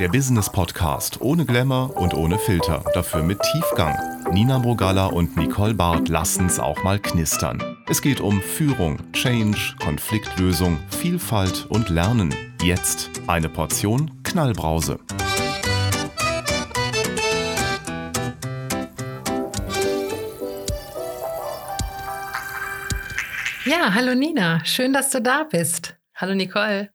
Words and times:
Der 0.00 0.08
Business 0.08 0.50
Podcast 0.50 1.20
ohne 1.20 1.44
Glamour 1.44 1.94
und 1.94 2.14
ohne 2.14 2.38
Filter, 2.38 2.82
dafür 2.94 3.22
mit 3.22 3.38
Tiefgang. 3.42 3.94
Nina 4.32 4.58
Brogalla 4.58 5.04
und 5.04 5.36
Nicole 5.36 5.74
Barth 5.74 6.08
lassen's 6.08 6.58
auch 6.58 6.82
mal 6.82 6.98
knistern. 6.98 7.76
Es 7.86 8.00
geht 8.00 8.18
um 8.18 8.40
Führung, 8.40 8.96
Change, 9.12 9.58
Konfliktlösung, 9.78 10.78
Vielfalt 10.88 11.66
und 11.66 11.90
Lernen. 11.90 12.34
Jetzt 12.62 13.10
eine 13.26 13.50
Portion 13.50 14.22
Knallbrause. 14.22 14.98
Ja, 23.66 23.92
hallo 23.92 24.14
Nina, 24.14 24.64
schön, 24.64 24.94
dass 24.94 25.10
du 25.10 25.20
da 25.20 25.44
bist. 25.44 25.98
Hallo 26.14 26.34
Nicole. 26.34 26.90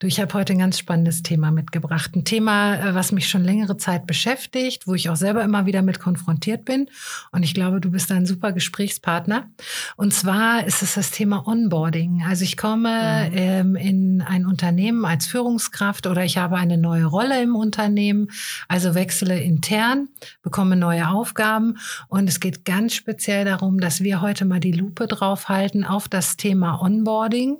Du, 0.00 0.06
ich 0.06 0.20
habe 0.20 0.32
heute 0.34 0.52
ein 0.52 0.60
ganz 0.60 0.78
spannendes 0.78 1.24
Thema 1.24 1.50
mitgebracht. 1.50 2.14
Ein 2.14 2.24
Thema, 2.24 2.76
äh, 2.76 2.94
was 2.94 3.10
mich 3.10 3.28
schon 3.28 3.42
längere 3.42 3.78
Zeit 3.78 4.06
beschäftigt, 4.06 4.86
wo 4.86 4.94
ich 4.94 5.10
auch 5.10 5.16
selber 5.16 5.42
immer 5.42 5.66
wieder 5.66 5.82
mit 5.82 5.98
konfrontiert 5.98 6.64
bin. 6.64 6.88
Und 7.32 7.42
ich 7.42 7.52
glaube, 7.52 7.80
du 7.80 7.90
bist 7.90 8.12
ein 8.12 8.24
super 8.24 8.52
Gesprächspartner. 8.52 9.50
Und 9.96 10.14
zwar 10.14 10.64
ist 10.64 10.84
es 10.84 10.94
das 10.94 11.10
Thema 11.10 11.48
Onboarding. 11.48 12.22
Also 12.24 12.44
ich 12.44 12.56
komme 12.56 13.28
mhm. 13.28 13.36
ähm, 13.36 13.74
in 13.74 14.22
ein 14.22 14.46
Unternehmen 14.46 15.04
als 15.04 15.26
Führungskraft 15.26 16.06
oder 16.06 16.24
ich 16.24 16.38
habe 16.38 16.58
eine 16.58 16.78
neue 16.78 17.06
Rolle 17.06 17.42
im 17.42 17.56
Unternehmen, 17.56 18.28
also 18.68 18.94
wechsle 18.94 19.40
intern, 19.40 20.10
bekomme 20.42 20.76
neue 20.76 21.08
Aufgaben. 21.08 21.76
Und 22.06 22.28
es 22.28 22.38
geht 22.38 22.64
ganz 22.64 22.94
speziell 22.94 23.44
darum, 23.44 23.80
dass 23.80 24.00
wir 24.00 24.20
heute 24.20 24.44
mal 24.44 24.60
die 24.60 24.70
Lupe 24.70 25.08
draufhalten 25.08 25.82
auf 25.82 26.06
das 26.06 26.36
Thema 26.36 26.80
Onboarding. 26.80 27.56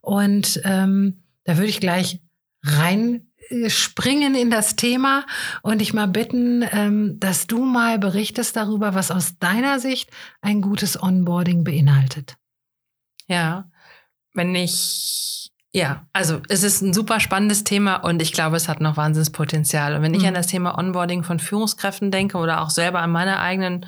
Und 0.00 0.60
ähm, 0.64 1.23
da 1.44 1.56
würde 1.56 1.68
ich 1.68 1.80
gleich 1.80 2.20
rein 2.62 3.26
äh, 3.50 3.70
springen 3.70 4.34
in 4.34 4.50
das 4.50 4.76
Thema 4.76 5.26
und 5.62 5.80
dich 5.80 5.94
mal 5.94 6.08
bitten, 6.08 6.64
ähm, 6.72 7.20
dass 7.20 7.46
du 7.46 7.64
mal 7.64 7.98
berichtest 7.98 8.56
darüber, 8.56 8.94
was 8.94 9.10
aus 9.10 9.38
deiner 9.38 9.78
Sicht 9.78 10.10
ein 10.40 10.60
gutes 10.60 11.00
Onboarding 11.00 11.64
beinhaltet. 11.64 12.36
Ja, 13.26 13.70
wenn 14.34 14.54
ich, 14.54 15.52
ja, 15.72 16.06
also 16.12 16.40
es 16.48 16.62
ist 16.62 16.82
ein 16.82 16.92
super 16.92 17.20
spannendes 17.20 17.64
Thema 17.64 17.96
und 17.96 18.20
ich 18.20 18.32
glaube, 18.32 18.56
es 18.56 18.68
hat 18.68 18.80
noch 18.80 18.96
Wahnsinnspotenzial. 18.96 19.94
Und 19.94 20.02
wenn 20.02 20.12
mhm. 20.12 20.18
ich 20.18 20.26
an 20.26 20.34
das 20.34 20.46
Thema 20.46 20.78
Onboarding 20.78 21.22
von 21.22 21.38
Führungskräften 21.38 22.10
denke 22.10 22.38
oder 22.38 22.60
auch 22.60 22.70
selber 22.70 23.00
an 23.00 23.12
meine 23.12 23.40
eigenen 23.40 23.86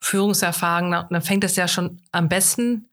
Führungserfahrungen, 0.00 1.06
dann 1.10 1.22
fängt 1.22 1.44
es 1.44 1.56
ja 1.56 1.66
schon 1.66 2.00
am 2.12 2.28
besten 2.28 2.88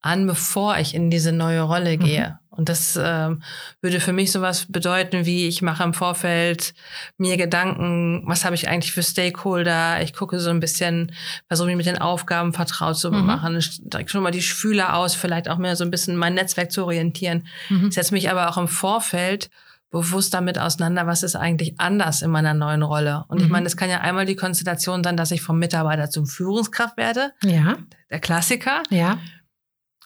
an, 0.00 0.26
bevor 0.26 0.78
ich 0.78 0.94
in 0.94 1.10
diese 1.10 1.32
neue 1.32 1.62
Rolle 1.62 1.96
mhm. 1.96 2.04
gehe. 2.04 2.28
Mhm. 2.28 2.39
Und 2.50 2.68
das 2.68 2.98
ähm, 3.00 3.42
würde 3.80 4.00
für 4.00 4.12
mich 4.12 4.32
sowas 4.32 4.66
bedeuten, 4.68 5.24
wie 5.24 5.46
ich 5.46 5.62
mache 5.62 5.84
im 5.84 5.94
Vorfeld 5.94 6.74
mir 7.16 7.36
Gedanken, 7.36 8.24
was 8.26 8.44
habe 8.44 8.56
ich 8.56 8.68
eigentlich 8.68 8.92
für 8.92 9.04
Stakeholder? 9.04 10.02
Ich 10.02 10.12
gucke 10.12 10.40
so 10.40 10.50
ein 10.50 10.58
bisschen, 10.58 11.12
versuche 11.46 11.68
mich 11.68 11.76
mit 11.76 11.86
den 11.86 11.98
Aufgaben 11.98 12.52
vertraut 12.52 12.98
zu 12.98 13.12
mhm. 13.12 13.24
machen. 13.24 13.56
Ich 13.56 14.10
schon 14.10 14.22
mal 14.22 14.32
die 14.32 14.42
Fühler 14.42 14.96
aus, 14.96 15.14
vielleicht 15.14 15.48
auch 15.48 15.58
mehr 15.58 15.76
so 15.76 15.84
ein 15.84 15.90
bisschen 15.90 16.16
mein 16.16 16.34
Netzwerk 16.34 16.72
zu 16.72 16.84
orientieren. 16.84 17.46
Mhm. 17.68 17.88
Ich 17.88 17.94
setze 17.94 18.12
mich 18.12 18.30
aber 18.30 18.50
auch 18.50 18.58
im 18.58 18.68
Vorfeld 18.68 19.48
bewusst 19.90 20.34
damit 20.34 20.58
auseinander, 20.58 21.06
was 21.06 21.22
ist 21.22 21.36
eigentlich 21.36 21.74
anders 21.78 22.22
in 22.22 22.30
meiner 22.30 22.54
neuen 22.54 22.82
Rolle. 22.82 23.24
Und 23.28 23.38
mhm. 23.38 23.44
ich 23.44 23.50
meine, 23.50 23.66
es 23.66 23.76
kann 23.76 23.90
ja 23.90 24.00
einmal 24.00 24.24
die 24.24 24.36
Konstellation 24.36 25.02
sein, 25.02 25.16
dass 25.16 25.30
ich 25.30 25.42
vom 25.42 25.58
Mitarbeiter 25.58 26.10
zum 26.10 26.26
Führungskraft 26.26 26.96
werde. 26.96 27.32
Ja. 27.42 27.76
Der 28.10 28.20
Klassiker. 28.20 28.82
Ja. 28.90 29.18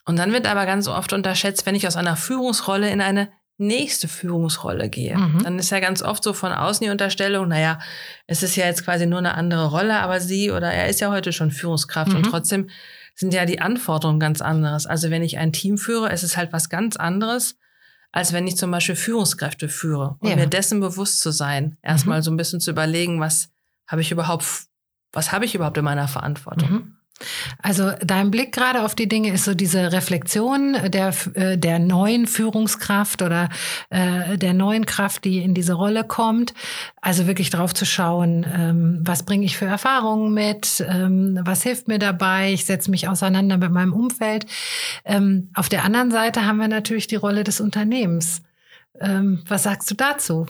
Und 0.04 0.18
dann 0.18 0.32
wird 0.32 0.46
aber 0.46 0.66
ganz 0.66 0.86
oft 0.88 1.12
unterschätzt, 1.12 1.64
wenn 1.66 1.74
ich 1.74 1.86
aus 1.86 1.96
einer 1.96 2.16
Führungsrolle 2.16 2.90
in 2.90 3.00
eine 3.00 3.30
nächste 3.56 4.08
Führungsrolle 4.08 4.88
gehe. 4.88 5.16
Mhm. 5.16 5.42
Dann 5.44 5.58
ist 5.58 5.70
ja 5.70 5.80
ganz 5.80 6.02
oft 6.02 6.24
so 6.24 6.32
von 6.32 6.52
außen 6.52 6.84
die 6.84 6.90
Unterstellung, 6.90 7.48
naja, 7.48 7.78
es 8.26 8.42
ist 8.42 8.56
ja 8.56 8.66
jetzt 8.66 8.84
quasi 8.84 9.06
nur 9.06 9.20
eine 9.20 9.34
andere 9.34 9.70
Rolle, 9.70 10.00
aber 10.00 10.20
sie 10.20 10.50
oder 10.50 10.72
er 10.72 10.88
ist 10.88 11.00
ja 11.00 11.10
heute 11.10 11.32
schon 11.32 11.50
Führungskraft 11.50 12.10
mhm. 12.10 12.16
und 12.18 12.22
trotzdem 12.24 12.68
sind 13.14 13.32
ja 13.32 13.46
die 13.46 13.60
Anforderungen 13.60 14.18
ganz 14.18 14.40
anderes. 14.40 14.86
Also 14.86 15.10
wenn 15.10 15.22
ich 15.22 15.38
ein 15.38 15.52
Team 15.52 15.78
führe, 15.78 16.12
ist 16.12 16.24
es 16.24 16.36
halt 16.36 16.52
was 16.52 16.68
ganz 16.68 16.96
anderes, 16.96 17.56
als 18.10 18.32
wenn 18.32 18.46
ich 18.46 18.56
zum 18.56 18.72
Beispiel 18.72 18.96
Führungskräfte 18.96 19.68
führe. 19.68 20.16
Und 20.18 20.30
ja. 20.30 20.36
mir 20.36 20.48
dessen 20.48 20.80
bewusst 20.80 21.20
zu 21.20 21.30
sein, 21.30 21.78
erstmal 21.80 22.18
mhm. 22.18 22.22
so 22.22 22.30
ein 22.32 22.36
bisschen 22.36 22.60
zu 22.60 22.72
überlegen, 22.72 23.20
was 23.20 23.50
habe 23.86 24.02
ich 24.02 24.10
überhaupt, 24.10 24.44
was 25.12 25.30
habe 25.30 25.44
ich 25.44 25.54
überhaupt 25.54 25.78
in 25.78 25.84
meiner 25.84 26.08
Verantwortung? 26.08 26.93
Also 27.62 27.92
dein 28.00 28.30
Blick 28.30 28.52
gerade 28.52 28.82
auf 28.82 28.94
die 28.94 29.08
Dinge 29.08 29.32
ist 29.32 29.44
so 29.44 29.54
diese 29.54 29.92
Reflexion 29.92 30.76
der, 30.88 31.14
äh, 31.34 31.56
der 31.56 31.78
neuen 31.78 32.26
Führungskraft 32.26 33.22
oder 33.22 33.48
äh, 33.90 34.36
der 34.36 34.52
neuen 34.52 34.84
Kraft, 34.84 35.24
die 35.24 35.38
in 35.38 35.54
diese 35.54 35.74
Rolle 35.74 36.04
kommt. 36.04 36.54
Also 37.00 37.26
wirklich 37.26 37.50
drauf 37.50 37.72
zu 37.72 37.86
schauen, 37.86 38.44
ähm, 38.52 39.00
was 39.02 39.24
bringe 39.24 39.44
ich 39.44 39.56
für 39.56 39.66
Erfahrungen 39.66 40.34
mit, 40.34 40.84
ähm, 40.88 41.38
was 41.42 41.62
hilft 41.62 41.86
mir 41.88 41.98
dabei, 41.98 42.52
ich 42.52 42.64
setze 42.64 42.90
mich 42.90 43.08
auseinander 43.08 43.58
mit 43.58 43.70
meinem 43.70 43.92
Umfeld. 43.92 44.46
Ähm, 45.04 45.50
auf 45.54 45.68
der 45.68 45.84
anderen 45.84 46.10
Seite 46.10 46.44
haben 46.46 46.58
wir 46.58 46.68
natürlich 46.68 47.06
die 47.06 47.16
Rolle 47.16 47.44
des 47.44 47.60
Unternehmens. 47.60 48.42
Was 48.96 49.64
sagst 49.64 49.90
du 49.90 49.96
dazu? 49.96 50.46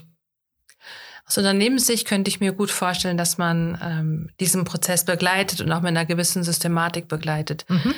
Aus 1.26 1.38
Unternehmenssicht 1.38 2.06
könnte 2.06 2.28
ich 2.28 2.40
mir 2.40 2.52
gut 2.52 2.70
vorstellen, 2.70 3.16
dass 3.16 3.38
man 3.38 3.78
ähm, 3.82 4.30
diesen 4.40 4.64
Prozess 4.64 5.04
begleitet 5.04 5.60
und 5.60 5.72
auch 5.72 5.80
mit 5.80 5.88
einer 5.88 6.04
gewissen 6.04 6.42
Systematik 6.42 7.08
begleitet. 7.08 7.64
Mhm. 7.68 7.94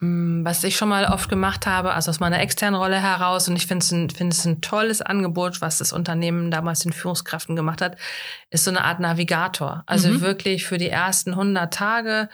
Mm, 0.00 0.44
was 0.44 0.62
ich 0.62 0.76
schon 0.76 0.88
mal 0.88 1.06
oft 1.06 1.28
gemacht 1.28 1.66
habe, 1.66 1.92
also 1.92 2.10
aus 2.10 2.20
meiner 2.20 2.40
externen 2.40 2.80
Rolle 2.80 3.02
heraus, 3.02 3.48
und 3.48 3.56
ich 3.56 3.66
finde 3.66 3.82
es 3.82 3.90
ein, 3.90 4.10
find 4.10 4.32
es 4.32 4.44
ein 4.44 4.60
tolles 4.60 5.02
Angebot, 5.02 5.60
was 5.60 5.78
das 5.78 5.92
Unternehmen 5.92 6.52
damals 6.52 6.80
den 6.80 6.92
Führungskräften 6.92 7.56
gemacht 7.56 7.82
hat, 7.82 7.96
ist 8.50 8.62
so 8.62 8.70
eine 8.70 8.84
Art 8.84 9.00
Navigator. 9.00 9.82
Also 9.86 10.08
mhm. 10.08 10.20
wirklich 10.20 10.66
für 10.66 10.78
die 10.78 10.88
ersten 10.88 11.30
100 11.30 11.74
Tage 11.74 12.28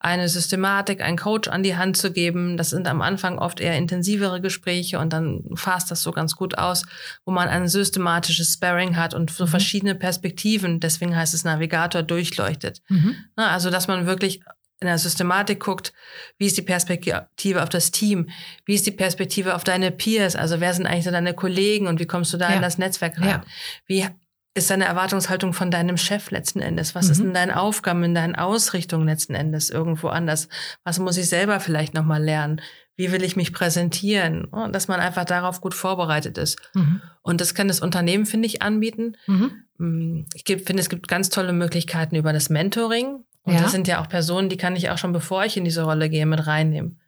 eine 0.00 0.28
Systematik, 0.28 1.00
einen 1.00 1.16
Coach 1.16 1.48
an 1.48 1.62
die 1.62 1.76
Hand 1.76 1.96
zu 1.96 2.12
geben. 2.12 2.56
Das 2.56 2.70
sind 2.70 2.86
am 2.86 3.02
Anfang 3.02 3.38
oft 3.38 3.60
eher 3.60 3.76
intensivere 3.76 4.40
Gespräche 4.40 4.98
und 4.98 5.12
dann 5.12 5.44
fasst 5.54 5.90
das 5.90 6.02
so 6.02 6.12
ganz 6.12 6.36
gut 6.36 6.56
aus, 6.56 6.84
wo 7.24 7.32
man 7.32 7.48
ein 7.48 7.68
systematisches 7.68 8.52
Sparring 8.52 8.96
hat 8.96 9.14
und 9.14 9.30
so 9.30 9.44
mhm. 9.44 9.48
verschiedene 9.48 9.94
Perspektiven, 9.94 10.80
deswegen 10.80 11.16
heißt 11.16 11.34
es 11.34 11.44
Navigator, 11.44 12.02
durchleuchtet. 12.02 12.80
Mhm. 12.88 13.16
Also, 13.36 13.70
dass 13.70 13.88
man 13.88 14.06
wirklich 14.06 14.40
in 14.80 14.86
der 14.86 14.98
Systematik 14.98 15.58
guckt, 15.58 15.92
wie 16.38 16.46
ist 16.46 16.56
die 16.56 16.62
Perspektive 16.62 17.62
auf 17.62 17.68
das 17.68 17.90
Team, 17.90 18.30
wie 18.64 18.74
ist 18.74 18.86
die 18.86 18.92
Perspektive 18.92 19.56
auf 19.56 19.64
deine 19.64 19.90
Peers, 19.90 20.36
also 20.36 20.60
wer 20.60 20.72
sind 20.72 20.86
eigentlich 20.86 21.04
so 21.04 21.10
deine 21.10 21.34
Kollegen 21.34 21.88
und 21.88 21.98
wie 21.98 22.06
kommst 22.06 22.32
du 22.32 22.36
da 22.36 22.50
ja. 22.50 22.56
in 22.56 22.62
das 22.62 22.78
Netzwerk 22.78 23.18
rein? 23.18 23.28
Ja. 23.28 23.42
Wie 23.86 24.06
ist 24.54 24.70
deine 24.70 24.86
Erwartungshaltung 24.86 25.52
von 25.52 25.70
deinem 25.70 25.96
Chef 25.96 26.30
letzten 26.30 26.60
Endes? 26.60 26.94
Was 26.94 27.06
mhm. 27.06 27.12
ist 27.12 27.20
in 27.20 27.34
deinen 27.34 27.52
Aufgaben, 27.52 28.02
in 28.04 28.14
deinen 28.14 28.34
Ausrichtungen 28.34 29.06
letzten 29.06 29.34
Endes 29.34 29.70
irgendwo 29.70 30.08
anders? 30.08 30.48
Was 30.84 30.98
muss 30.98 31.16
ich 31.16 31.28
selber 31.28 31.60
vielleicht 31.60 31.94
nochmal 31.94 32.22
lernen? 32.22 32.60
Wie 32.96 33.12
will 33.12 33.22
ich 33.22 33.36
mich 33.36 33.52
präsentieren? 33.52 34.44
Und 34.46 34.74
dass 34.74 34.88
man 34.88 35.00
einfach 35.00 35.24
darauf 35.24 35.60
gut 35.60 35.74
vorbereitet 35.74 36.38
ist. 36.38 36.58
Mhm. 36.74 37.00
Und 37.22 37.40
das 37.40 37.54
kann 37.54 37.68
das 37.68 37.80
Unternehmen, 37.80 38.26
finde 38.26 38.46
ich, 38.46 38.62
anbieten. 38.62 39.16
Mhm. 39.26 39.64
Mm, 39.78 40.24
ich 40.34 40.44
finde, 40.44 40.80
es 40.80 40.88
gibt 40.88 41.06
ganz 41.06 41.28
tolle 41.28 41.52
Möglichkeiten 41.52 42.16
über 42.16 42.32
das 42.32 42.50
Mentoring. 42.50 43.24
Und 43.42 43.54
ja. 43.54 43.62
das 43.62 43.72
sind 43.72 43.86
ja 43.86 44.02
auch 44.02 44.08
Personen, 44.08 44.48
die 44.48 44.56
kann 44.56 44.74
ich 44.74 44.90
auch 44.90 44.98
schon, 44.98 45.12
bevor 45.12 45.44
ich 45.44 45.56
in 45.56 45.64
diese 45.64 45.82
Rolle 45.82 46.08
gehe, 46.10 46.26
mit 46.26 46.46
reinnehmen. 46.46 47.00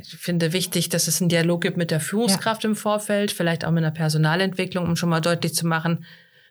Ich 0.00 0.16
finde 0.16 0.52
wichtig, 0.52 0.88
dass 0.88 1.06
es 1.06 1.20
einen 1.20 1.28
Dialog 1.28 1.60
gibt 1.60 1.76
mit 1.76 1.92
der 1.92 2.00
Führungskraft 2.00 2.64
ja. 2.64 2.70
im 2.70 2.76
Vorfeld, 2.76 3.30
vielleicht 3.30 3.64
auch 3.64 3.70
mit 3.70 3.84
einer 3.84 3.92
Personalentwicklung, 3.92 4.84
um 4.84 4.96
schon 4.96 5.08
mal 5.08 5.20
deutlich 5.20 5.54
zu 5.54 5.66
machen, 5.66 6.04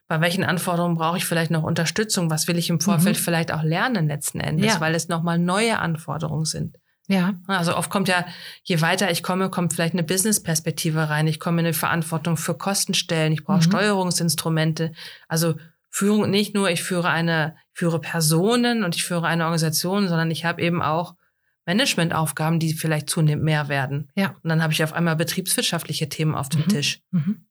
bei 0.08 0.22
welchen 0.22 0.44
Anforderungen 0.44 0.96
brauche 0.96 1.18
ich 1.18 1.26
vielleicht 1.26 1.52
noch 1.52 1.64
Unterstützung? 1.64 2.30
Was 2.30 2.48
will 2.48 2.58
ich 2.58 2.70
im 2.70 2.80
Vorfeld 2.80 3.18
mhm. 3.18 3.22
vielleicht 3.22 3.52
auch 3.52 3.64
lernen 3.64 4.08
letzten 4.08 4.40
Endes, 4.40 4.76
ja. 4.76 4.82
weil 4.82 4.96
es 4.96 5.10
nochmal 5.10 5.38
neue 5.38 5.80
Anforderungen 5.80 6.46
sind. 6.46 6.78
Ja. 7.08 7.36
Also 7.48 7.76
oft 7.76 7.90
kommt 7.90 8.10
ja, 8.10 8.26
je 8.64 8.82
weiter 8.82 9.10
ich 9.12 9.24
komme, 9.24 9.50
kommt 9.50 9.74
vielleicht 9.74 9.94
eine 9.94 10.04
Business-Perspektive 10.04 11.10
rein. 11.10 11.28
Ich 11.28 11.40
komme 11.40 11.62
in 11.62 11.68
eine 11.68 11.74
Verantwortung 11.74 12.36
für 12.38 12.54
Kostenstellen. 12.54 13.34
Ich 13.34 13.44
brauche 13.44 13.58
mhm. 13.58 13.64
Steuerungsinstrumente. 13.64 14.92
Also 15.28 15.56
Führung 15.90 16.30
nicht 16.30 16.54
nur, 16.54 16.70
ich 16.70 16.84
führe 16.84 17.10
eine, 17.10 17.56
führe 17.74 18.00
Personen 18.00 18.84
und 18.84 18.96
ich 18.96 19.04
führe 19.04 19.26
eine 19.26 19.44
Organisation, 19.46 20.08
sondern 20.08 20.32
ich 20.32 20.46
habe 20.46 20.62
eben 20.62 20.82
auch 20.82 21.16
Managementaufgaben, 21.66 22.60
die 22.60 22.74
vielleicht 22.74 23.10
zunehmend 23.10 23.44
mehr 23.44 23.68
werden. 23.68 24.10
Ja. 24.16 24.36
Und 24.42 24.50
dann 24.50 24.62
habe 24.62 24.74
ich 24.74 24.84
auf 24.84 24.94
einmal 24.94 25.16
betriebswirtschaftliche 25.16 26.10
Themen 26.10 26.36
auf 26.36 26.50
dem 26.50 26.62
mhm. 26.62 26.68
Tisch. 26.70 27.02
Mhm. 27.12 27.47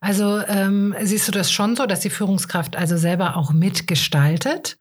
Also 0.00 0.40
ähm, 0.46 0.94
siehst 1.02 1.28
du 1.28 1.32
das 1.32 1.50
schon 1.50 1.76
so, 1.76 1.86
dass 1.86 2.00
die 2.00 2.10
Führungskraft 2.10 2.76
also 2.76 2.96
selber 2.96 3.36
auch 3.36 3.52
mitgestaltet? 3.52 4.78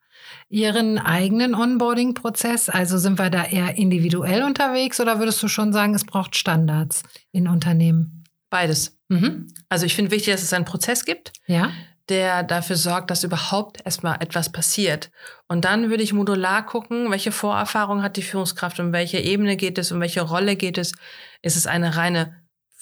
Ihren 0.49 0.97
eigenen 0.97 1.55
Onboarding-Prozess? 1.55 2.69
Also 2.69 2.97
sind 2.97 3.19
wir 3.19 3.29
da 3.29 3.45
eher 3.45 3.77
individuell 3.77 4.43
unterwegs 4.43 4.99
oder 4.99 5.19
würdest 5.19 5.41
du 5.43 5.47
schon 5.47 5.73
sagen, 5.73 5.93
es 5.93 6.05
braucht 6.05 6.35
Standards 6.35 7.03
in 7.31 7.47
Unternehmen? 7.47 8.23
Beides. 8.49 8.97
Mhm. 9.09 9.47
Also 9.69 9.85
ich 9.85 9.95
finde 9.95 10.11
wichtig, 10.11 10.33
dass 10.33 10.43
es 10.43 10.53
einen 10.53 10.65
Prozess 10.65 11.03
gibt, 11.03 11.33
ja. 11.47 11.71
der 12.07 12.43
dafür 12.43 12.77
sorgt, 12.77 13.11
dass 13.11 13.23
überhaupt 13.23 13.81
erstmal 13.83 14.21
etwas 14.21 14.51
passiert. 14.51 15.11
Und 15.47 15.65
dann 15.65 15.89
würde 15.89 16.03
ich 16.03 16.13
modular 16.13 16.65
gucken, 16.65 17.11
welche 17.11 17.33
Vorerfahrung 17.33 18.01
hat 18.01 18.15
die 18.15 18.21
Führungskraft, 18.21 18.79
um 18.79 18.93
welche 18.93 19.19
Ebene 19.19 19.57
geht 19.57 19.77
es, 19.77 19.91
um 19.91 19.99
welche 19.99 20.21
Rolle 20.21 20.55
geht 20.55 20.77
es. 20.77 20.93
Ist 21.41 21.57
es 21.57 21.67
eine 21.67 21.97
reine 21.97 22.35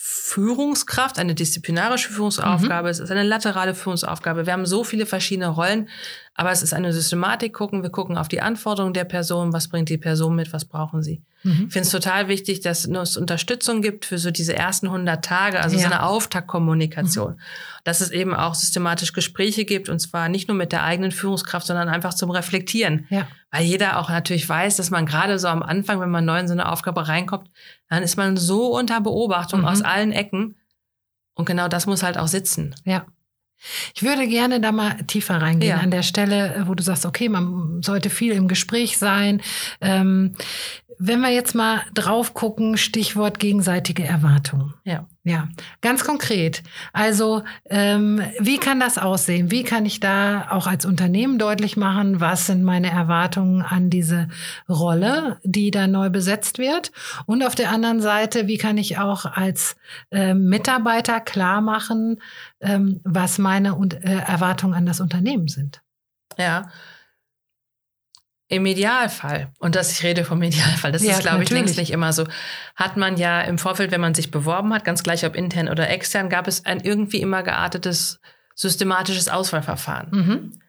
Führungskraft, 0.07 1.17
eine 1.17 1.33
disziplinarische 1.33 2.11
Führungsaufgabe, 2.11 2.89
mhm. 2.89 2.91
es 2.91 2.99
ist 2.99 3.09
eine 3.09 3.23
laterale 3.23 3.73
Führungsaufgabe. 3.73 4.45
Wir 4.45 4.53
haben 4.53 4.67
so 4.67 4.83
viele 4.83 5.07
verschiedene 5.07 5.47
Rollen, 5.47 5.89
aber 6.37 6.51
es 6.51 6.61
ist 6.61 6.73
eine 6.73 6.91
Systematik 6.91 7.53
gucken. 7.53 7.81
Wir 7.81 7.89
gucken 7.89 8.17
auf 8.17 8.27
die 8.27 8.41
Anforderungen 8.41 8.93
der 8.93 9.05
Person, 9.05 9.53
was 9.53 9.69
bringt 9.69 9.87
die 9.87 9.97
Person 9.97 10.35
mit, 10.35 10.51
was 10.51 10.65
brauchen 10.65 11.01
sie. 11.01 11.23
Mhm. 11.43 11.67
Ich 11.67 11.73
finde 11.73 11.81
es 11.81 11.91
total 11.91 12.27
wichtig, 12.27 12.59
dass 12.59 12.85
es 12.85 13.15
Unterstützung 13.15 13.81
gibt 13.81 14.03
für 14.03 14.17
so 14.17 14.31
diese 14.31 14.53
ersten 14.53 14.87
100 14.87 15.23
Tage, 15.23 15.61
also 15.61 15.77
ja. 15.77 15.83
so 15.83 15.87
eine 15.87 16.03
Auftaktkommunikation. 16.03 17.35
Mhm. 17.35 17.39
Dass 17.85 18.01
es 18.01 18.11
eben 18.11 18.35
auch 18.35 18.53
systematisch 18.53 19.13
Gespräche 19.13 19.63
gibt 19.63 19.87
und 19.87 19.99
zwar 19.99 20.27
nicht 20.27 20.49
nur 20.49 20.57
mit 20.57 20.73
der 20.73 20.83
eigenen 20.83 21.13
Führungskraft, 21.13 21.65
sondern 21.65 21.87
einfach 21.87 22.13
zum 22.13 22.29
Reflektieren. 22.31 23.07
Ja. 23.09 23.27
Weil 23.49 23.63
jeder 23.63 23.97
auch 23.97 24.09
natürlich 24.09 24.47
weiß, 24.47 24.75
dass 24.75 24.89
man 24.91 25.05
gerade 25.05 25.39
so 25.39 25.47
am 25.47 25.63
Anfang, 25.63 26.01
wenn 26.01 26.11
man 26.11 26.25
neu 26.25 26.39
in 26.39 26.49
so 26.49 26.53
eine 26.53 26.69
Aufgabe 26.69 27.07
reinkommt, 27.07 27.49
dann 27.87 28.03
ist 28.03 28.17
man 28.17 28.35
so 28.35 28.77
unter 28.77 28.99
Beobachtung 28.99 29.61
mhm. 29.61 29.67
aus 29.67 29.81
allen 29.81 30.11
Ecken. 30.11 30.57
Und 31.33 31.45
genau 31.45 31.69
das 31.69 31.85
muss 31.85 32.03
halt 32.03 32.17
auch 32.17 32.27
sitzen. 32.27 32.75
Ja. 32.83 33.05
Ich 33.95 34.03
würde 34.03 34.27
gerne 34.27 34.59
da 34.59 34.71
mal 34.71 35.03
tiefer 35.07 35.41
reingehen 35.41 35.77
ja. 35.77 35.83
an 35.83 35.91
der 35.91 36.03
Stelle, 36.03 36.65
wo 36.67 36.75
du 36.75 36.83
sagst, 36.83 37.05
okay, 37.05 37.29
man 37.29 37.81
sollte 37.81 38.09
viel 38.09 38.33
im 38.33 38.47
Gespräch 38.47 38.97
sein. 38.97 39.41
Ähm, 39.81 40.35
wenn 40.97 41.21
wir 41.21 41.29
jetzt 41.29 41.55
mal 41.55 41.81
drauf 41.93 42.33
gucken, 42.33 42.77
Stichwort 42.77 43.39
gegenseitige 43.39 44.03
Erwartungen. 44.03 44.73
Ja. 44.83 45.07
Ja, 45.27 45.47
ganz 45.81 46.03
konkret. 46.03 46.61
Also, 46.93 47.41
ähm, 47.67 48.21
wie 48.39 48.59
kann 48.59 48.79
das 48.79 48.99
aussehen? 48.99 49.49
Wie 49.49 49.63
kann 49.63 49.83
ich 49.87 49.99
da 49.99 50.51
auch 50.51 50.67
als 50.67 50.85
Unternehmen 50.85 51.39
deutlich 51.39 51.77
machen, 51.77 52.21
was 52.21 52.45
sind 52.45 52.63
meine 52.63 52.91
Erwartungen 52.91 53.63
an 53.63 53.89
diese 53.89 54.27
Rolle, 54.69 55.39
die 55.43 55.71
da 55.71 55.87
neu 55.87 56.11
besetzt 56.11 56.59
wird? 56.59 56.91
Und 57.25 57.43
auf 57.43 57.55
der 57.55 57.71
anderen 57.71 58.01
Seite, 58.01 58.45
wie 58.45 58.59
kann 58.59 58.77
ich 58.77 58.99
auch 58.99 59.25
als 59.25 59.75
äh, 60.11 60.35
Mitarbeiter 60.35 61.19
klar 61.21 61.59
machen, 61.59 62.21
ähm, 62.61 63.01
was 63.03 63.39
meine 63.39 63.69
äh, 64.03 64.31
Erwartungen 64.31 64.75
an 64.75 64.85
das 64.85 64.99
Unternehmen 64.99 65.47
sind? 65.47 65.81
Ja, 66.37 66.69
im 68.47 68.65
Idealfall, 68.65 69.51
und 69.59 69.75
das 69.75 69.91
ich 69.91 70.03
rede 70.03 70.23
vom 70.23 70.41
Idealfall, 70.41 70.91
das 70.91 71.03
ja, 71.03 71.13
ist, 71.13 71.21
glaube 71.21 71.43
ich, 71.43 71.49
längst 71.49 71.77
nicht 71.77 71.91
immer 71.91 72.13
so, 72.13 72.25
hat 72.75 72.95
man 72.95 73.17
ja 73.17 73.41
im 73.41 73.57
Vorfeld, 73.57 73.91
wenn 73.91 74.01
man 74.01 74.13
sich 74.13 74.29
beworben 74.29 74.73
hat, 74.73 74.85
ganz 74.85 75.01
gleich 75.01 75.25
ob 75.25 75.35
intern 75.35 75.67
oder 75.67 75.89
extern, 75.89 76.29
gab 76.29 76.47
es 76.47 76.65
ein 76.65 76.79
irgendwie 76.79 77.21
immer 77.21 77.41
geartetes 77.41 78.19
systematisches 78.53 79.29
Auswahlverfahren. 79.29 80.09
Mhm. 80.11 80.59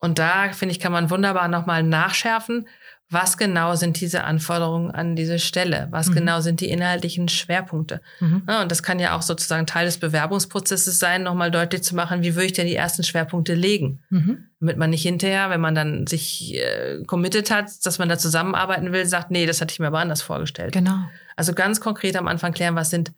Und 0.00 0.18
da, 0.18 0.52
finde 0.52 0.72
ich, 0.72 0.80
kann 0.80 0.92
man 0.92 1.10
wunderbar 1.10 1.46
nochmal 1.46 1.84
nachschärfen, 1.84 2.66
was 3.12 3.36
genau 3.36 3.74
sind 3.74 4.00
diese 4.00 4.24
Anforderungen 4.24 4.90
an 4.90 5.16
diese 5.16 5.38
Stelle? 5.38 5.88
Was 5.90 6.08
mhm. 6.08 6.14
genau 6.14 6.40
sind 6.40 6.60
die 6.60 6.70
inhaltlichen 6.70 7.28
Schwerpunkte? 7.28 8.00
Mhm. 8.20 8.42
Ja, 8.48 8.62
und 8.62 8.70
das 8.70 8.82
kann 8.82 8.98
ja 8.98 9.16
auch 9.16 9.22
sozusagen 9.22 9.66
Teil 9.66 9.84
des 9.84 9.98
Bewerbungsprozesses 9.98 10.98
sein, 10.98 11.22
nochmal 11.22 11.50
deutlich 11.50 11.82
zu 11.82 11.94
machen, 11.94 12.22
wie 12.22 12.34
würde 12.34 12.46
ich 12.46 12.52
denn 12.54 12.66
die 12.66 12.74
ersten 12.74 13.02
Schwerpunkte 13.02 13.54
legen? 13.54 14.00
Mhm. 14.10 14.44
Damit 14.60 14.78
man 14.78 14.90
nicht 14.90 15.02
hinterher, 15.02 15.50
wenn 15.50 15.60
man 15.60 15.74
dann 15.74 16.06
sich 16.06 16.54
äh, 16.54 17.02
committed 17.06 17.50
hat, 17.50 17.70
dass 17.84 17.98
man 17.98 18.08
da 18.08 18.16
zusammenarbeiten 18.16 18.92
will, 18.92 19.04
sagt, 19.04 19.30
nee, 19.30 19.44
das 19.44 19.60
hatte 19.60 19.72
ich 19.72 19.78
mir 19.78 19.88
aber 19.88 20.00
anders 20.00 20.22
vorgestellt. 20.22 20.72
Genau. 20.72 20.98
Also 21.36 21.52
ganz 21.52 21.80
konkret 21.80 22.16
am 22.16 22.28
Anfang 22.28 22.52
klären, 22.52 22.76
was 22.76 22.90
sind 22.90 23.12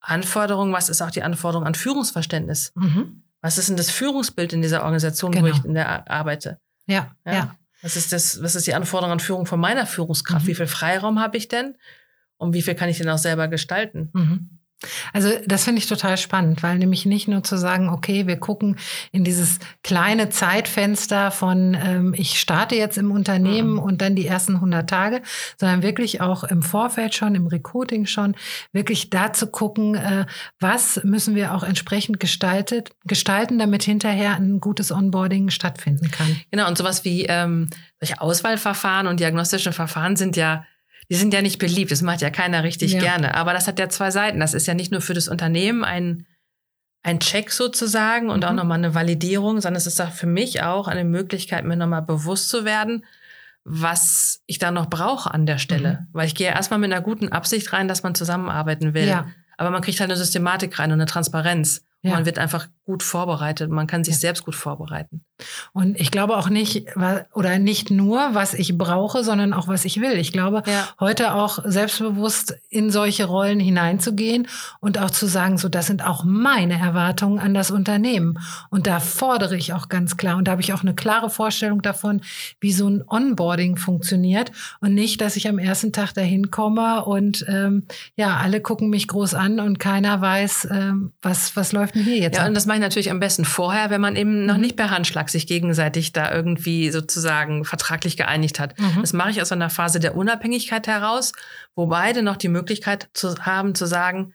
Anforderungen, 0.00 0.72
was 0.72 0.88
ist 0.88 1.02
auch 1.02 1.10
die 1.10 1.22
Anforderung 1.22 1.66
an 1.66 1.74
Führungsverständnis? 1.74 2.72
Mhm. 2.76 3.22
Was 3.40 3.58
ist 3.58 3.68
denn 3.68 3.76
das 3.76 3.90
Führungsbild 3.90 4.52
in 4.52 4.62
dieser 4.62 4.84
Organisation, 4.84 5.32
genau. 5.32 5.46
wo 5.46 5.50
ich 5.50 5.64
in 5.64 5.74
der 5.74 6.10
arbeite? 6.10 6.58
ja. 6.86 7.14
ja. 7.26 7.32
ja. 7.32 7.56
Was 7.84 7.96
ist 7.96 8.14
das, 8.14 8.42
was 8.42 8.54
ist 8.54 8.66
die 8.66 8.72
Anforderung 8.72 9.12
an 9.12 9.20
Führung 9.20 9.44
von 9.44 9.60
meiner 9.60 9.84
Führungskraft? 9.84 10.46
Mhm. 10.46 10.48
Wie 10.48 10.54
viel 10.54 10.66
Freiraum 10.66 11.20
habe 11.20 11.36
ich 11.36 11.48
denn? 11.48 11.76
Und 12.38 12.54
wie 12.54 12.62
viel 12.62 12.74
kann 12.74 12.88
ich 12.88 12.96
denn 12.96 13.10
auch 13.10 13.18
selber 13.18 13.46
gestalten? 13.46 14.08
Mhm. 14.14 14.58
Also 15.12 15.30
das 15.46 15.64
finde 15.64 15.78
ich 15.78 15.86
total 15.86 16.16
spannend, 16.16 16.62
weil 16.62 16.78
nämlich 16.78 17.06
nicht 17.06 17.28
nur 17.28 17.42
zu 17.42 17.56
sagen, 17.56 17.88
okay, 17.88 18.26
wir 18.26 18.36
gucken 18.36 18.76
in 19.12 19.24
dieses 19.24 19.58
kleine 19.82 20.28
Zeitfenster 20.28 21.30
von 21.30 21.74
ähm, 21.74 22.14
ich 22.16 22.38
starte 22.38 22.74
jetzt 22.74 22.98
im 22.98 23.10
Unternehmen 23.10 23.74
mhm. 23.74 23.78
und 23.78 24.02
dann 24.02 24.16
die 24.16 24.26
ersten 24.26 24.56
100 24.56 24.88
Tage, 24.88 25.22
sondern 25.58 25.82
wirklich 25.82 26.20
auch 26.20 26.44
im 26.44 26.62
Vorfeld 26.62 27.14
schon, 27.14 27.34
im 27.34 27.46
Recruiting 27.46 28.06
schon, 28.06 28.36
wirklich 28.72 29.10
da 29.10 29.32
zu 29.32 29.46
gucken, 29.46 29.94
äh, 29.94 30.26
was 30.60 31.00
müssen 31.04 31.34
wir 31.34 31.54
auch 31.54 31.62
entsprechend 31.62 32.20
gestaltet, 32.20 32.90
gestalten, 33.04 33.58
damit 33.58 33.82
hinterher 33.82 34.36
ein 34.36 34.60
gutes 34.60 34.92
Onboarding 34.92 35.50
stattfinden 35.50 36.10
kann. 36.10 36.40
Genau, 36.50 36.68
und 36.68 36.78
sowas 36.78 37.04
wie 37.04 37.24
ähm, 37.24 37.68
solche 38.00 38.20
Auswahlverfahren 38.20 39.06
und 39.06 39.20
diagnostische 39.20 39.72
Verfahren 39.72 40.16
sind 40.16 40.36
ja 40.36 40.64
die 41.10 41.16
sind 41.16 41.34
ja 41.34 41.42
nicht 41.42 41.58
beliebt, 41.58 41.90
das 41.90 42.02
macht 42.02 42.22
ja 42.22 42.30
keiner 42.30 42.64
richtig 42.64 42.92
ja. 42.92 43.00
gerne. 43.00 43.34
Aber 43.34 43.52
das 43.52 43.66
hat 43.68 43.78
ja 43.78 43.88
zwei 43.88 44.10
Seiten. 44.10 44.40
Das 44.40 44.54
ist 44.54 44.66
ja 44.66 44.74
nicht 44.74 44.90
nur 44.90 45.00
für 45.00 45.14
das 45.14 45.28
Unternehmen 45.28 45.84
ein, 45.84 46.26
ein 47.02 47.20
Check 47.20 47.50
sozusagen 47.50 48.30
und 48.30 48.40
mhm. 48.40 48.44
auch 48.44 48.52
nochmal 48.52 48.78
eine 48.78 48.94
Validierung, 48.94 49.60
sondern 49.60 49.76
es 49.76 49.86
ist 49.86 50.00
auch 50.00 50.12
für 50.12 50.26
mich 50.26 50.62
auch 50.62 50.88
eine 50.88 51.04
Möglichkeit, 51.04 51.64
mir 51.64 51.76
nochmal 51.76 52.02
bewusst 52.02 52.48
zu 52.48 52.64
werden, 52.64 53.04
was 53.64 54.42
ich 54.46 54.58
da 54.58 54.70
noch 54.70 54.88
brauche 54.88 55.32
an 55.32 55.46
der 55.46 55.58
Stelle. 55.58 56.00
Mhm. 56.00 56.06
Weil 56.12 56.26
ich 56.26 56.34
gehe 56.34 56.48
erstmal 56.48 56.78
mit 56.78 56.92
einer 56.92 57.02
guten 57.02 57.28
Absicht 57.28 57.72
rein, 57.72 57.88
dass 57.88 58.02
man 58.02 58.14
zusammenarbeiten 58.14 58.94
will. 58.94 59.08
Ja. 59.08 59.26
Aber 59.56 59.70
man 59.70 59.82
kriegt 59.82 60.00
halt 60.00 60.10
eine 60.10 60.18
Systematik 60.18 60.78
rein 60.78 60.90
und 60.90 61.00
eine 61.00 61.06
Transparenz. 61.06 61.84
Ja. 62.04 62.12
Man 62.12 62.26
wird 62.26 62.38
einfach 62.38 62.68
gut 62.84 63.02
vorbereitet. 63.02 63.70
Man 63.70 63.86
kann 63.86 64.04
sich 64.04 64.14
ja. 64.14 64.20
selbst 64.20 64.44
gut 64.44 64.54
vorbereiten. 64.54 65.24
Und 65.72 65.98
ich 65.98 66.10
glaube 66.10 66.36
auch 66.36 66.50
nicht, 66.50 66.86
oder 67.32 67.58
nicht 67.58 67.90
nur, 67.90 68.34
was 68.34 68.52
ich 68.52 68.76
brauche, 68.76 69.24
sondern 69.24 69.54
auch, 69.54 69.68
was 69.68 69.86
ich 69.86 70.02
will. 70.02 70.18
Ich 70.18 70.30
glaube, 70.30 70.62
ja. 70.66 70.88
heute 71.00 71.34
auch 71.34 71.60
selbstbewusst 71.64 72.56
in 72.68 72.90
solche 72.90 73.24
Rollen 73.24 73.58
hineinzugehen 73.58 74.48
und 74.80 74.98
auch 74.98 75.10
zu 75.10 75.26
sagen, 75.26 75.56
so, 75.56 75.70
das 75.70 75.86
sind 75.86 76.04
auch 76.04 76.24
meine 76.24 76.78
Erwartungen 76.78 77.38
an 77.38 77.54
das 77.54 77.70
Unternehmen. 77.70 78.38
Und 78.68 78.86
da 78.86 79.00
fordere 79.00 79.56
ich 79.56 79.72
auch 79.72 79.88
ganz 79.88 80.18
klar. 80.18 80.36
Und 80.36 80.46
da 80.46 80.52
habe 80.52 80.62
ich 80.62 80.74
auch 80.74 80.82
eine 80.82 80.94
klare 80.94 81.30
Vorstellung 81.30 81.80
davon, 81.80 82.20
wie 82.60 82.72
so 82.72 82.86
ein 82.86 83.02
Onboarding 83.06 83.78
funktioniert. 83.78 84.52
Und 84.80 84.92
nicht, 84.92 85.22
dass 85.22 85.36
ich 85.36 85.48
am 85.48 85.58
ersten 85.58 85.92
Tag 85.92 86.12
dahin 86.12 86.50
komme 86.50 87.02
und 87.06 87.46
ähm, 87.48 87.84
ja, 88.14 88.36
alle 88.36 88.60
gucken 88.60 88.90
mich 88.90 89.08
groß 89.08 89.32
an 89.32 89.58
und 89.58 89.78
keiner 89.78 90.20
weiß, 90.20 90.68
ähm, 90.70 91.12
was, 91.22 91.56
was 91.56 91.72
läuft 91.72 91.93
denn 91.94 92.02
hier 92.02 92.18
jetzt. 92.18 92.36
Ja, 92.36 92.46
und 92.46 92.54
das 92.54 92.66
mache 92.66 92.78
ich 92.78 92.82
natürlich 92.82 93.10
am 93.10 93.20
besten 93.20 93.44
vorher, 93.44 93.90
wenn 93.90 94.00
man 94.00 94.16
eben 94.16 94.46
noch 94.46 94.56
mhm. 94.56 94.60
nicht 94.60 94.76
per 94.76 94.90
Handschlag 94.90 95.28
sich 95.28 95.46
gegenseitig 95.46 96.12
da 96.12 96.32
irgendwie 96.32 96.90
sozusagen 96.90 97.64
vertraglich 97.64 98.16
geeinigt 98.16 98.60
hat. 98.60 98.78
Mhm. 98.78 99.00
Das 99.00 99.12
mache 99.12 99.30
ich 99.30 99.40
aus 99.40 99.52
einer 99.52 99.70
Phase 99.70 100.00
der 100.00 100.16
Unabhängigkeit 100.16 100.86
heraus, 100.86 101.32
wo 101.74 101.86
beide 101.86 102.22
noch 102.22 102.36
die 102.36 102.48
Möglichkeit 102.48 103.08
zu 103.14 103.34
haben 103.44 103.74
zu 103.74 103.86
sagen, 103.86 104.34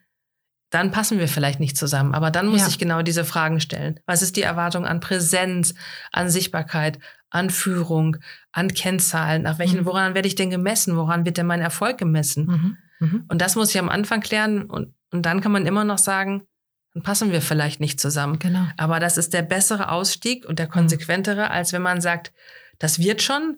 dann 0.69 0.91
passen 0.91 1.17
wir 1.17 1.27
vielleicht 1.27 1.59
nicht 1.59 1.77
zusammen. 1.77 2.13
Aber 2.13 2.31
dann 2.31 2.47
muss 2.47 2.61
ja. 2.61 2.67
ich 2.67 2.77
genau 2.77 3.01
diese 3.01 3.25
Fragen 3.25 3.59
stellen. 3.59 3.99
Was 4.05 4.21
ist 4.21 4.35
die 4.35 4.43
Erwartung 4.43 4.85
an 4.85 4.99
Präsenz, 4.99 5.73
an 6.11 6.29
Sichtbarkeit, 6.29 6.99
an 7.29 7.49
Führung, 7.49 8.17
an 8.51 8.73
Kennzahlen? 8.73 9.41
Nach 9.41 9.57
welchen, 9.57 9.81
mhm. 9.81 9.85
woran 9.85 10.13
werde 10.13 10.27
ich 10.27 10.35
denn 10.35 10.51
gemessen? 10.51 10.95
Woran 10.95 11.25
wird 11.25 11.37
denn 11.37 11.47
mein 11.47 11.61
Erfolg 11.61 11.97
gemessen? 11.97 12.45
Mhm. 12.45 12.77
Mhm. 12.99 13.25
Und 13.27 13.41
das 13.41 13.55
muss 13.55 13.71
ich 13.71 13.79
am 13.79 13.89
Anfang 13.89 14.21
klären. 14.21 14.65
Und, 14.65 14.93
und 15.11 15.25
dann 15.25 15.41
kann 15.41 15.51
man 15.51 15.65
immer 15.65 15.83
noch 15.83 15.97
sagen, 15.97 16.43
dann 16.93 17.03
passen 17.03 17.31
wir 17.31 17.41
vielleicht 17.41 17.79
nicht 17.79 17.99
zusammen. 17.99 18.39
Genau. 18.39 18.65
Aber 18.77 18.99
das 18.99 19.17
ist 19.17 19.33
der 19.33 19.43
bessere 19.43 19.91
Ausstieg 19.91 20.45
und 20.45 20.59
der 20.59 20.67
mhm. 20.67 20.71
konsequentere, 20.71 21.51
als 21.51 21.73
wenn 21.73 21.81
man 21.81 22.01
sagt, 22.01 22.33
das 22.79 22.99
wird 22.99 23.21
schon. 23.21 23.57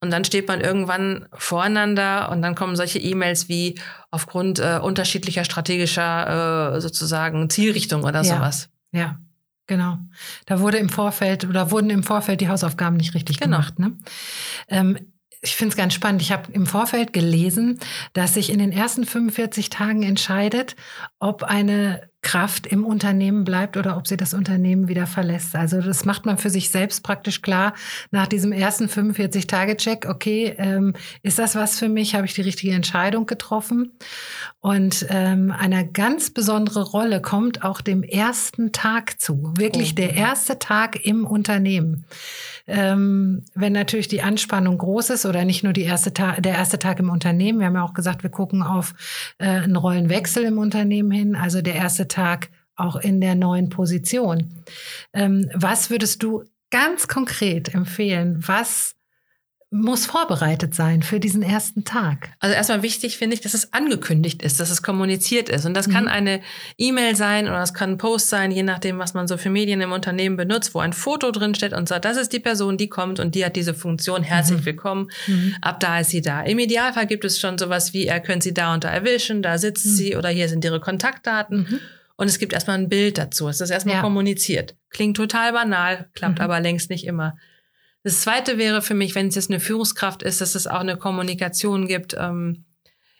Und 0.00 0.10
dann 0.10 0.24
steht 0.24 0.46
man 0.46 0.60
irgendwann 0.60 1.26
voreinander 1.32 2.30
und 2.30 2.42
dann 2.42 2.54
kommen 2.54 2.76
solche 2.76 2.98
E-Mails 2.98 3.48
wie 3.48 3.80
aufgrund 4.10 4.58
äh, 4.58 4.78
unterschiedlicher 4.80 5.44
strategischer 5.44 6.74
äh, 6.76 6.80
sozusagen 6.80 7.48
Zielrichtung 7.48 8.04
oder 8.04 8.22
ja. 8.22 8.36
sowas. 8.36 8.68
Ja, 8.92 9.18
genau. 9.66 9.98
Da 10.44 10.60
wurde 10.60 10.76
im 10.76 10.90
Vorfeld 10.90 11.46
oder 11.46 11.70
wurden 11.70 11.90
im 11.90 12.02
Vorfeld 12.02 12.42
die 12.42 12.48
Hausaufgaben 12.48 12.98
nicht 12.98 13.14
richtig 13.14 13.40
genau. 13.40 13.56
gemacht. 13.56 13.78
Ne? 13.78 13.96
Ähm, 14.68 14.98
ich 15.40 15.56
finde 15.56 15.72
es 15.72 15.76
ganz 15.76 15.94
spannend. 15.94 16.22
Ich 16.22 16.32
habe 16.32 16.52
im 16.52 16.66
Vorfeld 16.66 17.12
gelesen, 17.12 17.78
dass 18.12 18.34
sich 18.34 18.50
in 18.50 18.58
den 18.58 18.72
ersten 18.72 19.06
45 19.06 19.70
Tagen 19.70 20.02
entscheidet, 20.02 20.76
ob 21.18 21.42
eine 21.42 22.08
Kraft 22.26 22.66
im 22.66 22.84
Unternehmen 22.84 23.44
bleibt 23.44 23.76
oder 23.76 23.96
ob 23.96 24.08
sie 24.08 24.16
das 24.16 24.34
Unternehmen 24.34 24.88
wieder 24.88 25.06
verlässt. 25.06 25.54
Also 25.54 25.80
das 25.80 26.04
macht 26.04 26.26
man 26.26 26.38
für 26.38 26.50
sich 26.50 26.70
selbst 26.70 27.04
praktisch 27.04 27.40
klar 27.40 27.72
nach 28.10 28.26
diesem 28.26 28.50
ersten 28.50 28.86
45-Tage-Check. 28.86 30.06
Okay, 30.08 30.52
ähm, 30.58 30.94
ist 31.22 31.38
das 31.38 31.54
was 31.54 31.78
für 31.78 31.88
mich? 31.88 32.16
Habe 32.16 32.26
ich 32.26 32.34
die 32.34 32.42
richtige 32.42 32.74
Entscheidung 32.74 33.26
getroffen? 33.26 33.92
Und 34.58 35.06
ähm, 35.08 35.54
eine 35.56 35.86
ganz 35.86 36.30
besondere 36.30 36.82
Rolle 36.82 37.22
kommt 37.22 37.62
auch 37.62 37.80
dem 37.80 38.02
ersten 38.02 38.72
Tag 38.72 39.20
zu. 39.20 39.52
Wirklich 39.56 39.92
oh. 39.92 39.94
der 39.94 40.14
erste 40.14 40.58
Tag 40.58 41.06
im 41.06 41.24
Unternehmen. 41.24 42.06
Ähm, 42.66 43.44
wenn 43.54 43.72
natürlich 43.72 44.08
die 44.08 44.22
Anspannung 44.22 44.78
groß 44.78 45.10
ist 45.10 45.26
oder 45.26 45.44
nicht 45.44 45.62
nur 45.62 45.72
die 45.72 45.84
erste 45.84 46.10
der 46.10 46.54
erste 46.54 46.80
Tag 46.80 46.98
im 46.98 47.08
Unternehmen. 47.10 47.60
Wir 47.60 47.66
haben 47.66 47.76
ja 47.76 47.84
auch 47.84 47.94
gesagt, 47.94 48.24
wir 48.24 48.30
gucken 48.30 48.64
auf 48.64 48.94
äh, 49.38 49.46
einen 49.46 49.76
Rollenwechsel 49.76 50.42
im 50.42 50.58
Unternehmen 50.58 51.12
hin. 51.12 51.36
Also 51.36 51.62
der 51.62 51.76
erste 51.76 52.08
Tag 52.08 52.15
auch 52.76 52.96
in 52.96 53.20
der 53.20 53.34
neuen 53.34 53.68
Position. 53.70 54.54
Ähm, 55.12 55.50
was 55.54 55.90
würdest 55.90 56.22
du 56.22 56.44
ganz 56.70 57.08
konkret 57.08 57.74
empfehlen? 57.74 58.42
Was 58.46 58.96
muss 59.70 60.06
vorbereitet 60.06 60.74
sein 60.74 61.02
für 61.02 61.18
diesen 61.18 61.42
ersten 61.42 61.84
Tag? 61.84 62.30
Also 62.38 62.54
erstmal 62.54 62.82
wichtig 62.82 63.16
finde 63.18 63.34
ich, 63.34 63.40
dass 63.40 63.52
es 63.52 63.72
angekündigt 63.72 64.42
ist, 64.42 64.60
dass 64.60 64.70
es 64.70 64.82
kommuniziert 64.82 65.48
ist. 65.48 65.66
Und 65.66 65.74
das 65.74 65.88
mhm. 65.88 65.92
kann 65.92 66.08
eine 66.08 66.40
E-Mail 66.78 67.16
sein 67.16 67.46
oder 67.46 67.62
es 67.62 67.74
kann 67.74 67.92
ein 67.92 67.98
Post 67.98 68.28
sein, 68.28 68.52
je 68.52 68.62
nachdem, 68.62 68.98
was 68.98 69.12
man 69.12 69.26
so 69.26 69.36
für 69.36 69.50
Medien 69.50 69.80
im 69.80 69.90
Unternehmen 69.92 70.36
benutzt, 70.36 70.74
wo 70.74 70.78
ein 70.78 70.92
Foto 70.92 71.32
drin 71.32 71.54
steht 71.54 71.72
und 71.72 71.88
sagt, 71.88 72.04
das 72.04 72.16
ist 72.16 72.32
die 72.32 72.40
Person, 72.40 72.78
die 72.78 72.88
kommt 72.88 73.18
und 73.18 73.34
die 73.34 73.44
hat 73.44 73.56
diese 73.56 73.74
Funktion. 73.74 74.22
Herzlich 74.22 74.60
mhm. 74.60 74.66
willkommen. 74.66 75.10
Mhm. 75.26 75.56
Ab 75.60 75.80
da 75.80 76.00
ist 76.00 76.10
sie 76.10 76.22
da. 76.22 76.42
Im 76.42 76.58
Idealfall 76.60 77.06
gibt 77.06 77.24
es 77.24 77.40
schon 77.40 77.58
sowas 77.58 77.92
wie, 77.92 78.06
er 78.06 78.20
können 78.20 78.40
Sie 78.40 78.54
da 78.54 78.72
und 78.72 78.84
da 78.84 78.88
erwischen, 78.88 79.42
da 79.42 79.58
sitzt 79.58 79.86
mhm. 79.86 79.90
sie 79.90 80.16
oder 80.16 80.28
hier 80.28 80.48
sind 80.48 80.64
Ihre 80.64 80.80
Kontaktdaten. 80.80 81.80
Und 82.16 82.28
es 82.28 82.38
gibt 82.38 82.52
erstmal 82.52 82.78
ein 82.78 82.88
Bild 82.88 83.18
dazu. 83.18 83.48
Es 83.48 83.60
ist 83.60 83.70
erstmal 83.70 83.96
ja. 83.96 84.00
kommuniziert. 84.00 84.76
Klingt 84.90 85.16
total 85.16 85.52
banal, 85.52 86.08
klappt 86.14 86.38
mhm. 86.38 86.44
aber 86.44 86.60
längst 86.60 86.90
nicht 86.90 87.04
immer. 87.04 87.36
Das 88.02 88.20
zweite 88.20 88.56
wäre 88.56 88.82
für 88.82 88.94
mich, 88.94 89.14
wenn 89.14 89.28
es 89.28 89.34
jetzt 89.34 89.50
eine 89.50 89.60
Führungskraft 89.60 90.22
ist, 90.22 90.40
dass 90.40 90.54
es 90.54 90.66
auch 90.66 90.80
eine 90.80 90.96
Kommunikation 90.96 91.86
gibt, 91.86 92.14
ähm, 92.14 92.64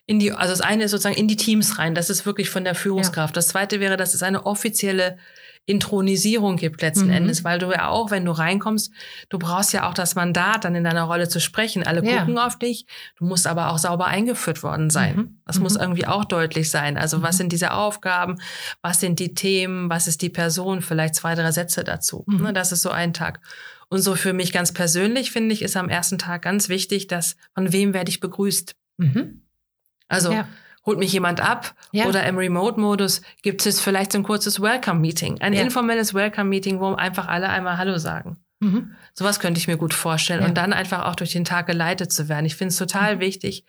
in 0.05 0.19
die, 0.19 0.31
also 0.31 0.51
das 0.51 0.61
eine 0.61 0.85
ist 0.85 0.91
sozusagen 0.91 1.17
in 1.17 1.27
die 1.27 1.35
Teams 1.35 1.77
rein. 1.77 1.93
Das 1.93 2.09
ist 2.09 2.25
wirklich 2.25 2.49
von 2.49 2.63
der 2.63 2.75
Führungskraft. 2.75 3.35
Ja. 3.35 3.39
Das 3.39 3.49
zweite 3.49 3.81
wäre, 3.81 3.97
dass 3.97 4.13
es 4.13 4.23
eine 4.23 4.45
offizielle 4.45 5.17
Intronisierung 5.67 6.55
gibt 6.55 6.81
letzten 6.81 7.07
mhm. 7.07 7.13
Endes, 7.13 7.43
weil 7.43 7.59
du 7.59 7.71
ja 7.71 7.89
auch, 7.89 8.09
wenn 8.09 8.23
du 8.23 8.31
reinkommst, 8.31 8.89
du 9.27 9.37
brauchst 9.37 9.73
ja 9.73 9.87
auch 9.87 9.93
das 9.93 10.15
Mandat, 10.15 10.63
dann 10.63 10.75
in 10.75 10.85
deiner 10.85 11.03
Rolle 11.03 11.27
zu 11.27 11.41
sprechen. 11.41 11.85
Alle 11.85 12.03
ja. 12.05 12.19
gucken 12.19 12.39
auf 12.39 12.57
dich. 12.57 12.85
Du 13.17 13.25
musst 13.25 13.45
aber 13.45 13.69
auch 13.69 13.77
sauber 13.77 14.05
eingeführt 14.05 14.63
worden 14.63 14.89
sein. 14.89 15.15
Mhm. 15.15 15.41
Das 15.45 15.57
mhm. 15.57 15.63
muss 15.63 15.75
irgendwie 15.75 16.07
auch 16.07 16.23
deutlich 16.23 16.71
sein. 16.71 16.97
Also 16.97 17.21
was 17.21 17.35
mhm. 17.35 17.37
sind 17.37 17.51
diese 17.51 17.73
Aufgaben? 17.73 18.37
Was 18.81 19.01
sind 19.01 19.19
die 19.19 19.33
Themen? 19.33 19.89
Was 19.89 20.07
ist 20.07 20.21
die 20.21 20.29
Person? 20.29 20.81
Vielleicht 20.81 21.15
zwei, 21.15 21.35
drei 21.35 21.51
Sätze 21.51 21.83
dazu. 21.83 22.23
Mhm. 22.27 22.43
Ne, 22.43 22.53
das 22.53 22.71
ist 22.71 22.81
so 22.81 22.89
ein 22.89 23.13
Tag. 23.13 23.41
Und 23.89 23.99
so 23.99 24.15
für 24.15 24.31
mich 24.31 24.53
ganz 24.53 24.71
persönlich 24.71 25.31
finde 25.31 25.53
ich, 25.53 25.61
ist 25.61 25.75
am 25.75 25.89
ersten 25.89 26.17
Tag 26.17 26.43
ganz 26.43 26.69
wichtig, 26.69 27.07
dass 27.07 27.35
von 27.53 27.73
wem 27.73 27.93
werde 27.93 28.09
ich 28.09 28.21
begrüßt. 28.21 28.73
Mhm. 28.97 29.41
Also 30.07 30.31
ja. 30.31 30.47
Holt 30.87 30.97
mich 30.97 31.13
jemand 31.13 31.41
ab 31.41 31.75
ja. 31.91 32.05
oder 32.05 32.25
im 32.25 32.37
Remote-Modus 32.37 33.21
gibt 33.43 33.63
es 33.65 33.79
vielleicht 33.79 34.13
so 34.13 34.17
ein 34.17 34.23
kurzes 34.23 34.61
Welcome-Meeting, 34.61 35.41
ein 35.41 35.53
ja. 35.53 35.61
informelles 35.61 36.15
Welcome-Meeting, 36.15 36.79
wo 36.79 36.95
einfach 36.95 37.27
alle 37.27 37.49
einmal 37.49 37.77
Hallo 37.77 37.99
sagen. 37.99 38.37
Mhm. 38.59 38.95
Sowas 39.13 39.39
könnte 39.39 39.59
ich 39.59 39.67
mir 39.67 39.77
gut 39.77 39.93
vorstellen 39.93 40.43
und 40.43 40.57
dann 40.57 40.73
einfach 40.73 41.05
auch 41.05 41.15
durch 41.15 41.33
den 41.33 41.45
Tag 41.45 41.67
geleitet 41.67 42.11
zu 42.11 42.27
werden. 42.27 42.45
Ich 42.45 42.55
finde 42.55 42.69
es 42.69 42.77
total 42.77 43.17
mhm. 43.17 43.19
wichtig, 43.19 43.65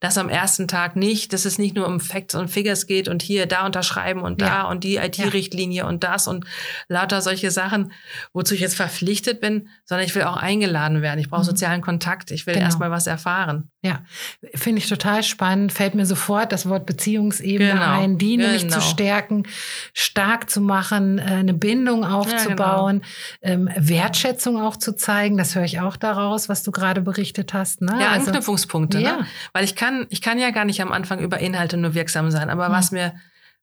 dass 0.00 0.18
am 0.18 0.28
ersten 0.28 0.68
Tag 0.68 0.96
nicht, 0.96 1.32
dass 1.32 1.44
es 1.44 1.58
nicht 1.58 1.76
nur 1.76 1.86
um 1.86 2.00
Facts 2.00 2.34
und 2.34 2.48
Figures 2.48 2.86
geht 2.86 3.08
und 3.08 3.22
hier 3.22 3.46
da 3.46 3.66
unterschreiben 3.66 4.22
und 4.22 4.40
da 4.40 4.46
ja. 4.46 4.62
und 4.68 4.84
die 4.84 4.96
IT-Richtlinie 4.96 5.82
ja. 5.82 5.88
und 5.88 6.02
das 6.02 6.26
und 6.26 6.44
lauter 6.88 7.20
solche 7.22 7.50
Sachen, 7.50 7.92
wozu 8.32 8.54
ich 8.54 8.60
jetzt 8.60 8.74
verpflichtet 8.74 9.40
bin, 9.40 9.68
sondern 9.84 10.06
ich 10.06 10.14
will 10.14 10.22
auch 10.22 10.36
eingeladen 10.36 11.02
werden. 11.02 11.20
Ich 11.20 11.28
brauche 11.28 11.42
mhm. 11.42 11.46
sozialen 11.46 11.80
Kontakt. 11.82 12.30
Ich 12.30 12.46
will 12.46 12.54
genau. 12.54 12.66
erstmal 12.66 12.90
was 12.90 13.06
erfahren. 13.06 13.70
Ja, 13.84 14.04
finde 14.54 14.78
ich 14.78 14.88
total 14.88 15.24
spannend. 15.24 15.72
Fällt 15.72 15.96
mir 15.96 16.06
sofort 16.06 16.52
das 16.52 16.68
Wort 16.68 16.86
Beziehungsebene 16.86 17.72
genau. 17.72 18.00
ein, 18.00 18.16
die 18.16 18.36
genau. 18.36 18.50
nämlich 18.50 18.70
zu 18.70 18.80
stärken, 18.80 19.42
stark 19.92 20.48
zu 20.50 20.60
machen, 20.60 21.18
äh, 21.18 21.22
eine 21.22 21.52
Bindung 21.52 22.04
aufzubauen, 22.04 23.02
ja, 23.42 23.54
genau. 23.54 23.70
ähm, 23.70 23.70
Wertschätzung 23.76 24.60
auch 24.60 24.76
zu 24.76 24.94
zeigen. 24.94 25.36
Das 25.36 25.56
höre 25.56 25.64
ich 25.64 25.80
auch 25.80 25.96
daraus, 25.96 26.48
was 26.48 26.62
du 26.62 26.70
gerade 26.70 27.00
berichtet 27.00 27.54
hast. 27.54 27.80
Ne? 27.82 27.96
Ja, 28.00 28.10
also, 28.12 28.26
Anknüpfungspunkte. 28.26 28.98
Ne? 28.98 29.02
Ja. 29.02 29.16
Ne? 29.16 29.26
Weil 29.52 29.64
ich 29.64 29.74
kann, 29.74 30.06
ich 30.10 30.22
kann 30.22 30.38
ja 30.38 30.50
gar 30.50 30.64
nicht 30.64 30.80
am 30.80 30.92
Anfang 30.92 31.18
über 31.18 31.40
Inhalte 31.40 31.76
nur 31.76 31.94
wirksam 31.94 32.30
sein. 32.30 32.50
Aber 32.50 32.68
mhm. 32.68 32.72
was 32.72 32.92
mir 32.92 33.14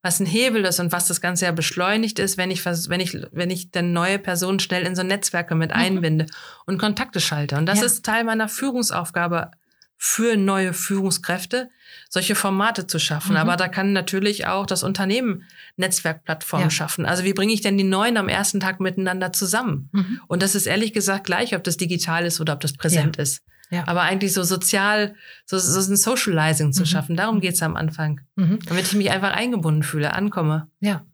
was 0.02 0.20
ein 0.22 0.26
Hebel 0.26 0.64
ist 0.64 0.80
und 0.80 0.92
was 0.94 1.08
das 1.08 1.20
Ganze 1.20 1.46
ja 1.46 1.52
beschleunigt 1.52 2.20
ist, 2.20 2.38
wenn 2.38 2.52
ich, 2.52 2.66
wenn 2.66 3.02
ich, 3.02 3.18
wenn 3.32 3.50
ich 3.50 3.72
dann 3.72 3.92
neue 3.92 4.18
Personen 4.18 4.60
schnell 4.60 4.86
in 4.86 4.96
so 4.96 5.04
Netzwerke 5.04 5.56
mit 5.56 5.72
mhm. 5.72 5.78
einbinde 5.78 6.26
und 6.66 6.78
Kontakte 6.78 7.20
schalte. 7.20 7.58
Und 7.58 7.66
das 7.66 7.80
ja. 7.80 7.86
ist 7.86 8.06
Teil 8.06 8.24
meiner 8.24 8.48
Führungsaufgabe 8.48 9.52
für 10.02 10.38
neue 10.38 10.72
Führungskräfte, 10.72 11.70
solche 12.08 12.34
Formate 12.34 12.88
zu 12.88 13.00
schaffen. 13.00 13.34
Mhm. 13.34 13.38
Aber 13.38 13.58
da 13.58 13.68
kann 13.68 13.92
natürlich 13.92 14.48
auch 14.48 14.66
das 14.66 14.82
Unternehmen 14.82 15.44
Netzwerkplattformen 15.76 16.68
ja. 16.68 16.72
schaffen. 16.72 17.06
Also 17.06 17.26
wie 17.26 17.34
bringe 17.34 17.52
ich 17.52 17.60
denn 17.60 17.78
die 17.78 17.84
Neuen 17.84 18.16
am 18.16 18.30
ersten 18.30 18.62
Tag 18.62 18.80
miteinander 18.80 19.34
zusammen? 19.34 19.90
Mhm. 19.92 20.22
Und 20.28 20.42
das 20.42 20.56
ist 20.56 20.68
ehrlich 20.68 20.94
gesagt 20.94 21.26
gleich, 21.26 21.54
ob 21.54 21.66
das 21.66 21.76
digital 21.76 22.26
ist 22.26 22.40
oder 22.40 22.54
ob 22.54 22.62
das 22.62 22.74
präsent 22.74 23.18
ja. 23.18 23.24
ist. 23.24 23.44
Ja. 23.72 23.88
Aber 23.88 24.02
eigentlich 24.04 24.34
so 24.34 24.44
sozial, 24.44 25.16
so, 25.46 25.60
so 25.60 25.92
ein 25.92 25.98
Socializing 25.98 26.72
zu 26.72 26.84
mhm. 26.84 26.86
schaffen, 26.86 27.16
darum 27.18 27.42
geht's 27.42 27.62
am 27.62 27.76
Anfang. 27.76 28.22
Mhm. 28.38 28.60
Damit 28.68 28.86
ich 28.86 28.94
mich 28.94 29.12
einfach 29.12 29.34
eingebunden 29.34 29.84
fühle, 29.84 30.14
ankomme. 30.14 30.70
Ja. 30.80 31.06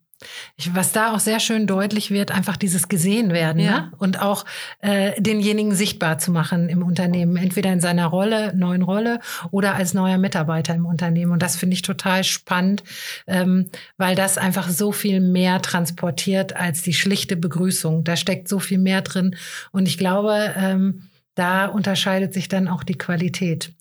Was 0.71 0.93
da 0.93 1.13
auch 1.13 1.19
sehr 1.19 1.41
schön 1.41 1.67
deutlich 1.67 2.09
wird, 2.09 2.31
einfach 2.31 2.55
dieses 2.55 2.87
gesehen 2.87 3.33
werden 3.33 3.59
ja. 3.59 3.71
ne? 3.71 3.91
und 3.97 4.21
auch 4.21 4.45
äh, 4.79 5.19
denjenigen 5.21 5.75
sichtbar 5.75 6.19
zu 6.19 6.31
machen 6.31 6.69
im 6.69 6.83
Unternehmen, 6.83 7.35
entweder 7.35 7.73
in 7.73 7.81
seiner 7.81 8.07
Rolle, 8.07 8.55
neuen 8.55 8.81
Rolle 8.81 9.19
oder 9.51 9.75
als 9.75 9.93
neuer 9.93 10.17
Mitarbeiter 10.17 10.73
im 10.73 10.85
Unternehmen. 10.85 11.31
Und 11.33 11.41
das 11.41 11.57
finde 11.57 11.73
ich 11.73 11.81
total 11.81 12.23
spannend, 12.23 12.83
ähm, 13.27 13.69
weil 13.97 14.15
das 14.15 14.37
einfach 14.37 14.69
so 14.69 14.93
viel 14.93 15.19
mehr 15.19 15.61
transportiert 15.61 16.55
als 16.55 16.81
die 16.81 16.93
schlichte 16.93 17.35
Begrüßung. 17.35 18.05
Da 18.05 18.15
steckt 18.15 18.47
so 18.47 18.59
viel 18.59 18.79
mehr 18.79 19.01
drin. 19.01 19.35
Und 19.71 19.85
ich 19.85 19.97
glaube, 19.97 20.53
ähm, 20.57 21.09
da 21.35 21.65
unterscheidet 21.65 22.33
sich 22.33 22.47
dann 22.47 22.69
auch 22.69 22.83
die 22.83 22.97
Qualität. 22.97 23.73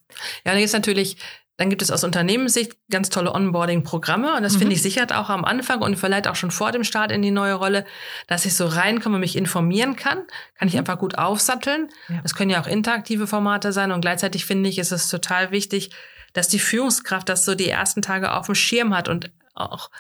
Ja, 0.44 0.52
da 0.52 0.58
ist 0.58 0.72
natürlich 0.72 1.16
dann 1.56 1.70
gibt 1.70 1.82
es 1.82 1.90
aus 1.90 2.02
Unternehmenssicht 2.02 2.76
ganz 2.90 3.10
tolle 3.10 3.32
Onboarding-Programme 3.32 4.34
und 4.34 4.42
das 4.42 4.54
mhm. 4.54 4.58
finde 4.58 4.74
ich 4.74 4.82
sichert 4.82 5.12
auch 5.12 5.28
am 5.30 5.44
Anfang 5.44 5.82
und 5.82 5.96
vielleicht 5.96 6.26
auch 6.26 6.34
schon 6.34 6.50
vor 6.50 6.72
dem 6.72 6.82
Start 6.82 7.12
in 7.12 7.22
die 7.22 7.30
neue 7.30 7.54
Rolle, 7.54 7.84
dass 8.26 8.44
ich 8.44 8.56
so 8.56 8.66
reinkomme, 8.66 9.18
mich 9.20 9.36
informieren 9.36 9.94
kann, 9.94 10.22
kann 10.58 10.66
ich 10.66 10.74
mhm. 10.74 10.80
einfach 10.80 10.98
gut 10.98 11.16
aufsatteln. 11.16 11.88
Ja. 12.08 12.20
Das 12.22 12.34
können 12.34 12.50
ja 12.50 12.60
auch 12.60 12.66
interaktive 12.66 13.26
Formate 13.26 13.72
sein 13.72 13.92
und 13.92 14.00
gleichzeitig 14.00 14.44
finde 14.44 14.68
ich, 14.68 14.78
ist 14.78 14.90
es 14.90 15.08
total 15.08 15.52
wichtig, 15.52 15.90
dass 16.32 16.48
die 16.48 16.58
Führungskraft 16.58 17.28
das 17.28 17.44
so 17.44 17.54
die 17.54 17.68
ersten 17.68 18.02
Tage 18.02 18.32
auf 18.32 18.46
dem 18.46 18.56
Schirm 18.56 18.96
hat 18.96 19.08
und 19.08 19.30
auch 19.54 19.90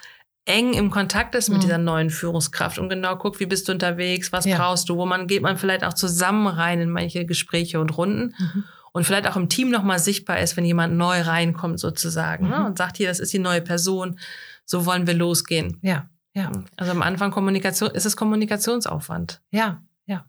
eng 0.46 0.74
im 0.74 0.90
Kontakt 0.90 1.36
ist 1.36 1.48
mit 1.48 1.58
mhm. 1.58 1.62
dieser 1.62 1.78
neuen 1.78 2.10
Führungskraft 2.10 2.80
und 2.80 2.88
genau 2.88 3.14
guckt, 3.16 3.38
wie 3.38 3.46
bist 3.46 3.68
du 3.68 3.72
unterwegs, 3.72 4.32
was 4.32 4.44
ja. 4.44 4.56
brauchst 4.56 4.88
du, 4.88 4.96
wo 4.96 5.06
man 5.06 5.28
geht 5.28 5.42
man 5.42 5.56
vielleicht 5.56 5.84
auch 5.84 5.94
zusammen 5.94 6.48
rein 6.48 6.80
in 6.80 6.90
manche 6.90 7.24
Gespräche 7.24 7.80
und 7.80 7.96
Runden. 7.96 8.34
Mhm 8.38 8.64
und 8.94 9.04
vielleicht 9.04 9.26
auch 9.26 9.36
im 9.36 9.48
Team 9.48 9.70
nochmal 9.70 9.98
sichtbar 9.98 10.38
ist, 10.38 10.56
wenn 10.56 10.64
jemand 10.64 10.94
neu 10.94 11.20
reinkommt 11.20 11.80
sozusagen 11.80 12.48
ne? 12.48 12.56
mhm. 12.56 12.62
ne? 12.62 12.66
und 12.68 12.78
sagt, 12.78 12.96
hier, 12.96 13.08
das 13.08 13.18
ist 13.18 13.32
die 13.32 13.40
neue 13.40 13.60
Person, 13.60 14.18
so 14.64 14.86
wollen 14.86 15.08
wir 15.08 15.14
losgehen. 15.14 15.78
Ja, 15.82 16.08
ja. 16.32 16.50
Also 16.76 16.92
am 16.92 17.02
Anfang 17.02 17.32
Kommunikation, 17.32 17.90
ist 17.90 18.06
es 18.06 18.16
Kommunikationsaufwand. 18.16 19.42
Ja, 19.50 19.82
ja. 20.06 20.24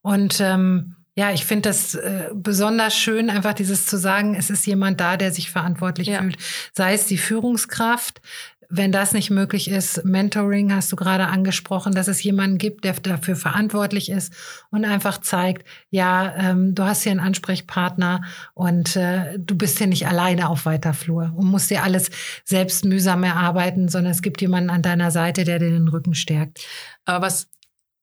Und 0.00 0.40
ähm, 0.40 0.96
ja, 1.14 1.30
ich 1.30 1.44
finde 1.44 1.68
das 1.68 1.94
äh, 1.94 2.30
besonders 2.32 2.96
schön, 2.96 3.28
einfach 3.28 3.52
dieses 3.52 3.84
zu 3.84 3.98
sagen, 3.98 4.34
es 4.34 4.48
ist 4.48 4.66
jemand 4.66 4.98
da, 4.98 5.18
der 5.18 5.30
sich 5.30 5.50
verantwortlich 5.50 6.08
ja. 6.08 6.20
fühlt. 6.20 6.38
Sei 6.72 6.94
es 6.94 7.04
die 7.04 7.18
Führungskraft, 7.18 8.22
wenn 8.70 8.92
das 8.92 9.12
nicht 9.12 9.30
möglich 9.30 9.68
ist, 9.68 10.04
Mentoring 10.04 10.72
hast 10.72 10.92
du 10.92 10.96
gerade 10.96 11.26
angesprochen, 11.26 11.92
dass 11.92 12.08
es 12.08 12.22
jemanden 12.22 12.56
gibt, 12.56 12.84
der 12.84 12.94
dafür 12.94 13.34
verantwortlich 13.34 14.10
ist 14.10 14.32
und 14.70 14.84
einfach 14.84 15.18
zeigt, 15.18 15.66
ja, 15.90 16.34
ähm, 16.36 16.74
du 16.74 16.84
hast 16.84 17.02
hier 17.02 17.10
einen 17.10 17.20
Ansprechpartner 17.20 18.22
und 18.54 18.94
äh, 18.94 19.38
du 19.38 19.56
bist 19.56 19.78
hier 19.78 19.88
nicht 19.88 20.06
alleine 20.06 20.48
auf 20.48 20.66
weiter 20.66 20.94
Flur 20.94 21.32
und 21.36 21.46
musst 21.46 21.70
dir 21.70 21.82
alles 21.82 22.10
selbst 22.44 22.84
mühsam 22.84 23.24
erarbeiten, 23.24 23.88
sondern 23.88 24.12
es 24.12 24.22
gibt 24.22 24.40
jemanden 24.40 24.70
an 24.70 24.82
deiner 24.82 25.10
Seite, 25.10 25.44
der 25.44 25.58
dir 25.58 25.70
den 25.70 25.88
Rücken 25.88 26.14
stärkt. 26.14 26.64
Aber 27.04 27.26
was 27.26 27.48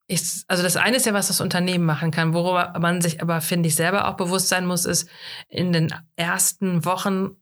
ich, 0.07 0.43
also 0.47 0.63
das 0.63 0.77
eine 0.77 0.97
ist 0.97 1.05
ja, 1.05 1.13
was 1.13 1.27
das 1.27 1.41
Unternehmen 1.41 1.85
machen 1.85 2.11
kann. 2.11 2.33
Worüber 2.33 2.73
man 2.79 3.01
sich 3.01 3.21
aber, 3.21 3.41
finde 3.41 3.67
ich, 3.67 3.75
selber 3.75 4.07
auch 4.07 4.15
bewusst 4.15 4.47
sein 4.47 4.65
muss, 4.65 4.85
ist 4.85 5.09
in 5.49 5.73
den 5.73 5.93
ersten 6.15 6.85
Wochen 6.85 7.35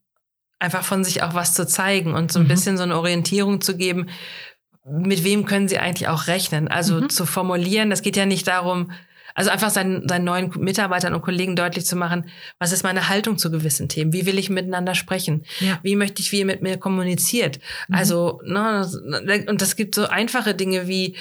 einfach 0.59 0.83
von 0.83 1.03
sich 1.03 1.23
auch 1.23 1.33
was 1.33 1.53
zu 1.53 1.67
zeigen 1.67 2.13
und 2.13 2.31
so 2.31 2.39
ein 2.39 2.45
mhm. 2.45 2.49
bisschen 2.49 2.77
so 2.77 2.83
eine 2.83 2.97
Orientierung 2.97 3.61
zu 3.61 3.75
geben, 3.75 4.07
mit 4.85 5.23
wem 5.23 5.45
können 5.45 5.67
sie 5.67 5.79
eigentlich 5.79 6.07
auch 6.07 6.27
rechnen. 6.27 6.67
Also 6.67 7.01
mhm. 7.01 7.09
zu 7.09 7.25
formulieren, 7.25 7.89
das 7.89 8.01
geht 8.01 8.17
ja 8.17 8.25
nicht 8.25 8.47
darum, 8.47 8.91
also 9.35 9.51
einfach 9.51 9.69
seinen, 9.69 10.07
seinen 10.07 10.23
neuen 10.23 10.51
Mitarbeitern 10.57 11.13
und 11.13 11.21
Kollegen 11.21 11.57
deutlich 11.57 11.85
zu 11.85 11.97
machen, 11.97 12.29
was 12.57 12.71
ist 12.71 12.83
meine 12.83 13.09
Haltung 13.09 13.37
zu 13.37 13.51
gewissen 13.51 13.89
Themen? 13.89 14.13
Wie 14.13 14.25
will 14.25 14.39
ich 14.39 14.49
miteinander 14.49 14.95
sprechen? 14.95 15.45
Ja. 15.59 15.77
Wie 15.83 15.97
möchte 15.97 16.21
ich, 16.21 16.31
wie 16.31 16.39
ihr 16.39 16.45
mit 16.45 16.61
mir 16.61 16.77
kommuniziert? 16.77 17.59
Mhm. 17.89 17.95
Also, 17.95 18.41
ne, 18.45 18.87
und 19.47 19.61
das 19.61 19.75
gibt 19.75 19.93
so 19.93 20.07
einfache 20.07 20.55
Dinge 20.55 20.87
wie, 20.87 21.17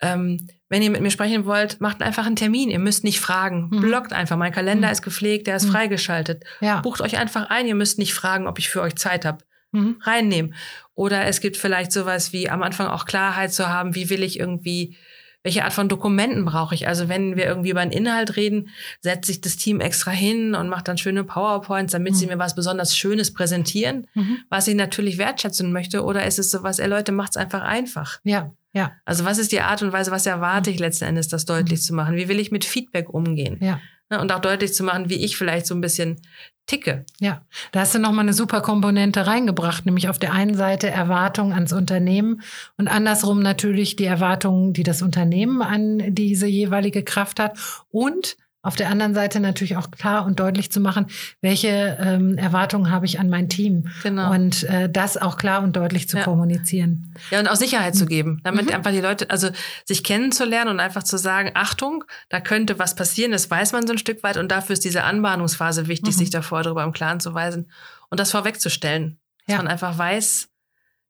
ähm, 0.00 0.48
wenn 0.68 0.82
ihr 0.82 0.90
mit 0.90 1.02
mir 1.02 1.12
sprechen 1.12 1.44
wollt, 1.44 1.80
macht 1.80 2.02
einfach 2.02 2.26
einen 2.26 2.34
Termin. 2.34 2.68
Ihr 2.68 2.80
müsst 2.80 3.04
nicht 3.04 3.20
fragen. 3.20 3.68
Mhm. 3.70 3.80
Blockt 3.80 4.12
einfach. 4.12 4.36
Mein 4.36 4.52
Kalender 4.52 4.88
mhm. 4.88 4.92
ist 4.92 5.02
gepflegt, 5.02 5.46
der 5.46 5.56
ist 5.56 5.66
mhm. 5.66 5.72
freigeschaltet. 5.72 6.42
Ja. 6.60 6.80
Bucht 6.80 7.00
euch 7.00 7.16
einfach 7.16 7.48
ein. 7.48 7.68
Ihr 7.68 7.76
müsst 7.76 7.98
nicht 7.98 8.12
fragen, 8.12 8.48
ob 8.48 8.58
ich 8.58 8.70
für 8.70 8.82
euch 8.82 8.96
Zeit 8.96 9.24
habe. 9.24 9.44
Mhm. 9.70 9.98
Reinnehmen. 10.02 10.54
Oder 10.94 11.26
es 11.26 11.40
gibt 11.40 11.56
vielleicht 11.56 11.92
sowas 11.92 12.32
wie 12.32 12.50
am 12.50 12.62
Anfang 12.62 12.88
auch 12.88 13.06
Klarheit 13.06 13.54
zu 13.54 13.68
haben, 13.68 13.94
wie 13.94 14.10
will 14.10 14.22
ich 14.24 14.38
irgendwie 14.38 14.96
welche 15.42 15.64
Art 15.64 15.72
von 15.72 15.88
Dokumenten 15.88 16.44
brauche 16.44 16.74
ich? 16.74 16.86
Also 16.86 17.08
wenn 17.08 17.36
wir 17.36 17.46
irgendwie 17.46 17.70
über 17.70 17.80
einen 17.80 17.90
Inhalt 17.90 18.36
reden, 18.36 18.68
setzt 19.00 19.26
sich 19.26 19.40
das 19.40 19.56
Team 19.56 19.80
extra 19.80 20.10
hin 20.10 20.54
und 20.54 20.68
macht 20.68 20.88
dann 20.88 20.98
schöne 20.98 21.24
PowerPoints, 21.24 21.92
damit 21.92 22.12
mhm. 22.12 22.16
sie 22.16 22.26
mir 22.26 22.38
was 22.38 22.54
besonders 22.54 22.96
Schönes 22.96 23.32
präsentieren, 23.32 24.06
mhm. 24.14 24.38
was 24.48 24.68
ich 24.68 24.74
natürlich 24.74 25.18
wertschätzen 25.18 25.72
möchte. 25.72 26.04
Oder 26.04 26.26
ist 26.26 26.38
es 26.38 26.50
sowas, 26.50 26.78
ey 26.78 26.88
Leute, 26.88 27.12
macht's 27.12 27.36
einfach 27.36 27.62
einfach. 27.62 28.20
Ja. 28.24 28.52
Ja. 28.72 28.92
Also 29.04 29.24
was 29.24 29.38
ist 29.38 29.52
die 29.52 29.60
Art 29.60 29.82
und 29.82 29.92
Weise, 29.92 30.10
was 30.10 30.24
erwarte 30.24 30.70
ich 30.70 30.78
letzten 30.78 31.04
Endes, 31.04 31.28
das 31.28 31.44
deutlich 31.44 31.80
mhm. 31.80 31.84
zu 31.84 31.94
machen? 31.94 32.16
Wie 32.16 32.28
will 32.28 32.40
ich 32.40 32.50
mit 32.50 32.64
Feedback 32.64 33.12
umgehen? 33.12 33.58
Ja. 33.60 33.80
Ne, 34.12 34.20
und 34.20 34.30
auch 34.30 34.40
deutlich 34.40 34.74
zu 34.74 34.84
machen, 34.84 35.08
wie 35.08 35.24
ich 35.24 35.38
vielleicht 35.38 35.64
so 35.64 35.74
ein 35.74 35.80
bisschen 35.80 36.20
ticke. 36.66 37.06
Ja, 37.18 37.46
da 37.72 37.80
hast 37.80 37.94
du 37.94 37.98
nochmal 37.98 38.26
eine 38.26 38.34
super 38.34 38.60
Komponente 38.60 39.26
reingebracht, 39.26 39.86
nämlich 39.86 40.10
auf 40.10 40.18
der 40.18 40.34
einen 40.34 40.54
Seite 40.54 40.90
Erwartungen 40.90 41.54
ans 41.54 41.72
Unternehmen 41.72 42.42
und 42.76 42.88
andersrum 42.88 43.40
natürlich 43.40 43.96
die 43.96 44.04
Erwartungen, 44.04 44.74
die 44.74 44.82
das 44.82 45.00
Unternehmen 45.00 45.62
an 45.62 46.14
diese 46.14 46.46
jeweilige 46.46 47.02
Kraft 47.02 47.40
hat 47.40 47.56
und 47.90 48.36
auf 48.62 48.76
der 48.76 48.90
anderen 48.90 49.12
Seite 49.12 49.40
natürlich 49.40 49.76
auch 49.76 49.90
klar 49.90 50.24
und 50.24 50.38
deutlich 50.38 50.70
zu 50.70 50.78
machen, 50.78 51.06
welche 51.40 51.98
ähm, 52.00 52.38
Erwartungen 52.38 52.92
habe 52.92 53.06
ich 53.06 53.18
an 53.18 53.28
mein 53.28 53.48
Team. 53.48 53.88
Genau. 54.04 54.30
Und 54.30 54.62
äh, 54.64 54.88
das 54.88 55.16
auch 55.16 55.36
klar 55.36 55.64
und 55.64 55.74
deutlich 55.74 56.08
zu 56.08 56.18
ja. 56.18 56.22
kommunizieren. 56.22 57.12
Ja, 57.30 57.40
und 57.40 57.48
auch 57.48 57.56
Sicherheit 57.56 57.94
mhm. 57.94 57.98
zu 57.98 58.06
geben, 58.06 58.40
damit 58.44 58.66
mhm. 58.66 58.72
einfach 58.72 58.92
die 58.92 59.00
Leute, 59.00 59.28
also 59.30 59.50
sich 59.84 60.04
kennenzulernen 60.04 60.70
und 60.70 60.80
einfach 60.80 61.02
zu 61.02 61.18
sagen, 61.18 61.50
Achtung, 61.54 62.04
da 62.28 62.40
könnte 62.40 62.78
was 62.78 62.94
passieren, 62.94 63.32
das 63.32 63.50
weiß 63.50 63.72
man 63.72 63.84
so 63.86 63.94
ein 63.94 63.98
Stück 63.98 64.22
weit 64.22 64.36
und 64.36 64.52
dafür 64.52 64.74
ist 64.74 64.84
diese 64.84 65.02
Anbahnungsphase 65.02 65.88
wichtig, 65.88 66.14
mhm. 66.14 66.18
sich 66.18 66.30
davor 66.30 66.62
darüber 66.62 66.84
im 66.84 66.92
Klaren 66.92 67.18
zu 67.18 67.34
weisen 67.34 67.68
und 68.10 68.20
das 68.20 68.30
vorwegzustellen. 68.30 69.18
Dass 69.46 69.54
ja. 69.54 69.58
man 69.58 69.66
einfach 69.66 69.98
weiß, 69.98 70.48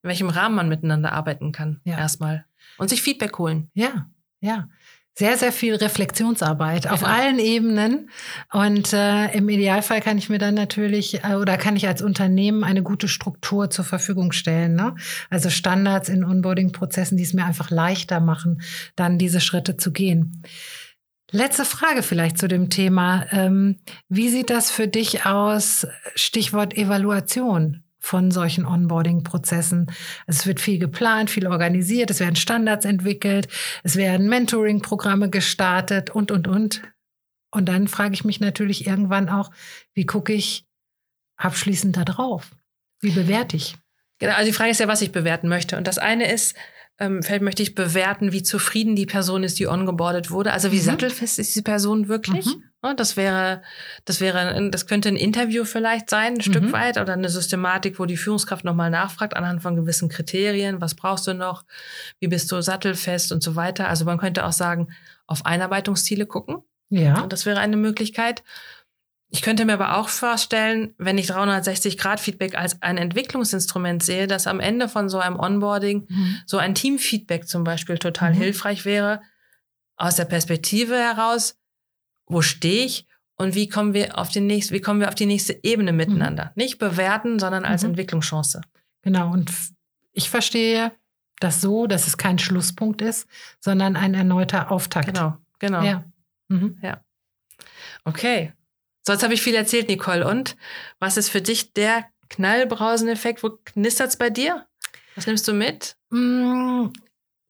in 0.03 0.09
welchem 0.09 0.31
Rahmen 0.31 0.55
man 0.55 0.71
miteinander 0.71 1.13
arbeiten 1.13 1.53
kann, 1.53 1.83
ja. 1.85 1.99
erstmal. 1.99 2.47
Und 2.79 2.89
sich 2.89 3.03
Feedback 3.03 3.37
holen. 3.39 3.71
Ja, 3.75 4.07
ja 4.41 4.69
sehr, 5.14 5.37
sehr 5.37 5.52
viel 5.52 5.75
Reflexionsarbeit 5.75 6.87
auf 6.87 7.04
allen 7.04 7.38
Ebenen. 7.38 8.11
Und 8.50 8.92
äh, 8.92 9.31
im 9.37 9.49
Idealfall 9.49 10.00
kann 10.00 10.16
ich 10.16 10.31
mir 10.31 10.38
dann 10.38 10.54
natürlich 10.54 11.23
äh, 11.23 11.35
oder 11.35 11.59
kann 11.59 11.76
ich 11.76 11.87
als 11.87 12.00
Unternehmen 12.00 12.64
eine 12.64 12.83
gute 12.83 13.09
Struktur 13.09 13.69
zur 13.69 13.85
Verfügung 13.85 14.33
stellen. 14.33 14.75
Ne? 14.75 14.95
Also 15.28 15.50
Standards 15.50 16.09
in 16.09 16.25
Onboarding-Prozessen, 16.25 17.19
die 17.19 17.25
es 17.25 17.35
mir 17.35 17.45
einfach 17.45 17.71
leichter 17.71 18.21
machen, 18.21 18.62
dann 18.97 19.19
diese 19.19 19.40
Schritte 19.40 19.76
zu 19.76 19.92
gehen. 19.92 20.42
Letzte 21.31 21.64
Frage 21.64 22.02
vielleicht 22.02 22.38
zu 22.38 22.49
dem 22.49 22.71
Thema. 22.71 23.26
Ähm, 23.33 23.78
wie 24.09 24.28
sieht 24.28 24.50
das 24.50 24.71
für 24.71 24.88
dich 24.88 25.26
aus? 25.26 25.87
Stichwort 26.14 26.76
Evaluation 26.76 27.83
von 28.03 28.33
solchen 28.33 28.67
Onboarding-Prozessen. 28.67 29.87
Es 30.27 30.45
wird 30.45 30.61
viel 30.61 30.81
geplant, 30.81 31.31
viel 31.31 31.47
organisiert, 31.47 32.11
es 32.11 32.19
werden 32.19 32.35
Standards 32.35 32.85
entwickelt, 32.85 33.47
es 33.85 33.95
werden 33.95 34.29
Mentoring-Programme 34.29 35.31
gestartet 35.31 36.11
und, 36.11 36.33
und, 36.33 36.49
und. 36.49 36.83
Und 37.53 37.69
dann 37.69 37.87
frage 37.87 38.15
ich 38.15 38.25
mich 38.25 38.41
natürlich 38.41 38.89
irgendwann 38.89 39.29
auch, 39.29 39.53
wie 39.95 40.05
gucke 40.05 40.33
ich 40.33 40.67
abschließend 41.37 41.97
da 41.97 42.05
drauf? 42.05 42.51
Wie 43.01 43.13
bewerte 43.13 43.57
ich? 43.57 43.77
Genau, 44.19 44.33
also 44.33 44.47
die 44.47 44.55
Frage 44.55 44.73
ist 44.73 44.81
ja, 44.81 44.89
was 44.89 45.03
ich 45.03 45.13
bewerten 45.13 45.49
möchte. 45.49 45.77
Und 45.77 45.87
das 45.87 45.99
eine 45.99 46.31
ist, 46.31 46.57
ähm, 46.99 47.23
vielleicht 47.23 47.43
möchte 47.43 47.63
ich 47.63 47.77
bewerten, 47.77 48.33
wie 48.33 48.43
zufrieden 48.43 48.97
die 48.97 49.07
Person 49.07 49.45
ist, 49.45 49.61
die 49.61 49.69
ongeboardet 49.69 50.31
wurde. 50.33 50.53
Also 50.53 50.73
wie 50.73 50.77
mhm. 50.77 50.83
sattelfest 50.83 51.39
ist 51.39 51.55
die 51.55 51.63
Person 51.63 52.09
wirklich? 52.09 52.47
Mhm. 52.47 52.65
Ja, 52.83 52.95
das 52.95 53.17
wäre, 53.17 53.62
das 54.05 54.21
wäre, 54.21 54.71
das 54.71 54.87
könnte 54.87 55.09
ein 55.09 55.17
Interview 55.17 55.65
vielleicht 55.65 56.11
sein, 56.11 56.33
ein 56.33 56.39
mhm. 56.39 56.41
Stück 56.41 56.73
weit, 56.73 56.99
oder 56.99 57.12
eine 57.12 57.29
Systematik, 57.29 57.99
wo 57.99 58.07
die 58.07 58.17
Führungskraft 58.17 58.65
nochmal 58.65 58.91
nachfragt 58.91 59.37
anhand 59.37 59.62
von 59.62 59.77
gewissen 59.77 60.09
Kriterien. 60.09 60.81
Was 60.81 60.95
brauchst 60.95 61.27
du 61.27 61.35
noch? 61.35 61.65
Wie 62.19 62.29
bist 62.29 62.51
du 62.51 62.61
sattelfest 62.61 63.31
und 63.31 63.43
so 63.43 63.55
weiter? 63.55 63.89
Also 63.89 64.05
man 64.05 64.19
könnte 64.19 64.45
auch 64.45 64.53
sagen, 64.53 64.89
auf 65.27 65.47
Einarbeitungsziele 65.47 66.27
gucken. 66.27 66.57
Ja. 66.89 67.27
Das 67.27 67.47
wäre 67.47 67.61
eine 67.61 67.77
Möglichkeit. 67.77 68.43
Ich 69.35 69.41
könnte 69.41 69.65
mir 69.65 69.73
aber 69.73 69.97
auch 69.97 70.11
vorstellen, 70.11 70.95
wenn 70.99 71.17
ich 71.17 71.31
360-Grad-Feedback 71.31 72.55
als 72.59 72.83
ein 72.83 72.99
Entwicklungsinstrument 72.99 74.03
sehe, 74.03 74.27
dass 74.27 74.47
am 74.47 74.61
Ende 74.61 74.91
von 74.91 75.09
so 75.09 75.21
einem 75.21 75.41
Onboarding 75.41 76.07
mhm. 76.07 76.37
so 76.45 76.59
ein 76.59 76.75
Teamfeedback 76.75 77.49
zum 77.49 77.65
Beispiel 77.65 77.97
total 77.97 78.35
mhm. 78.35 78.39
hilfreich 78.39 78.85
wäre, 78.85 79.23
aus 79.97 80.17
der 80.17 80.27
Perspektive 80.27 80.97
heraus, 80.97 81.57
wo 82.33 82.43
stehe 82.43 82.85
ich 82.85 83.07
und 83.37 83.55
wie 83.55 83.69
kommen 83.69 83.95
wir 83.95 84.19
auf 84.19 84.29
die 84.29 84.41
nächste, 84.41 84.75
wie 84.75 84.81
kommen 84.81 85.01
wir 85.01 85.09
auf 85.09 85.15
die 85.15 85.27
nächste 85.27 85.59
Ebene 85.62 85.93
miteinander? 85.93 86.47
Mhm. 86.47 86.62
Nicht 86.62 86.79
bewerten, 86.79 87.39
sondern 87.39 87.65
als 87.65 87.83
mhm. 87.83 87.91
Entwicklungschance. 87.91 88.61
Genau. 89.03 89.33
Und 89.33 89.53
ich 90.12 90.31
verstehe 90.31 90.93
das 91.41 91.61
so, 91.61 91.87
dass 91.87 92.07
es 92.07 92.17
kein 92.17 92.39
Schlusspunkt 92.39 93.03
ist, 93.03 93.29
sondern 93.59 93.97
ein 93.97 94.15
erneuter 94.15 94.71
Auftakt. 94.71 95.07
Genau, 95.07 95.37
genau. 95.59 95.83
Ja. 95.83 96.05
Mhm. 96.49 96.79
ja. 96.83 97.01
Okay. 98.05 98.53
So, 99.05 99.12
jetzt 99.12 99.25
habe 99.25 99.35
ich 99.35 99.42
viel 99.42 99.55
erzählt, 99.55 99.88
Nicole. 99.88 100.27
Und 100.27 100.57
was 101.01 101.16
ist 101.16 101.29
für 101.29 101.42
dich 101.42 101.73
der 101.73 102.05
Knallbrausen-Effekt? 102.29 103.42
Wo 103.42 103.59
knistert's 103.64 104.16
bei 104.16 104.31
dir? 104.31 104.66
Was 105.16 105.27
nimmst 105.27 105.49
du 105.49 105.53
mit? 105.53 105.97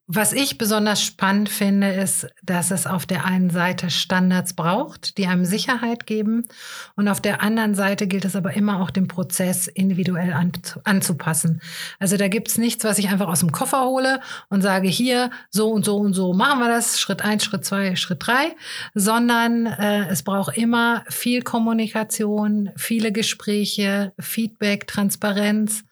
Was 0.09 0.33
ich 0.33 0.59
besonders 0.59 1.01
spannend 1.01 1.49
finde, 1.49 1.93
ist, 1.93 2.27
dass 2.43 2.73
es 2.73 2.89
auf 2.89 3.07
der 3.07 3.25
einen 3.25 3.51
Seite 3.51 3.89
Standards 3.89 4.53
braucht, 4.55 5.17
die 5.17 5.29
einem 5.29 5.45
Sicherheit 5.45 6.07
geben. 6.07 6.49
Und 6.97 7.07
auf 7.07 7.21
der 7.21 7.41
anderen 7.41 7.77
Seite 7.77 8.09
gilt 8.09 8.25
es 8.25 8.35
aber 8.35 8.55
immer 8.55 8.81
auch, 8.81 8.91
den 8.91 9.07
Prozess 9.07 9.69
individuell 9.69 10.35
anzupassen. 10.83 11.63
Also 12.01 12.17
da 12.17 12.27
gibt's 12.27 12.59
nichts, 12.59 12.83
was 12.83 12.99
ich 12.99 13.11
einfach 13.11 13.29
aus 13.29 13.41
dem 13.41 13.53
Koffer 13.53 13.85
hole 13.85 14.21
und 14.49 14.61
sage, 14.61 14.89
hier, 14.89 15.31
so 15.51 15.71
und 15.71 15.85
so 15.85 15.99
und 15.99 16.15
so 16.15 16.33
machen 16.33 16.59
wir 16.59 16.69
das, 16.69 17.01
Schritt 17.01 17.23
eins, 17.23 17.45
Schritt 17.45 17.65
zwei, 17.65 17.95
Schritt 17.95 18.27
drei, 18.27 18.57
sondern 18.95 19.67
äh, 19.67 20.09
es 20.09 20.25
braucht 20.25 20.57
immer 20.57 21.05
viel 21.09 21.43
Kommunikation, 21.43 22.71
viele 22.77 23.13
Gespräche, 23.13 24.13
Feedback, 24.19 24.89
Transparenz 24.89 25.85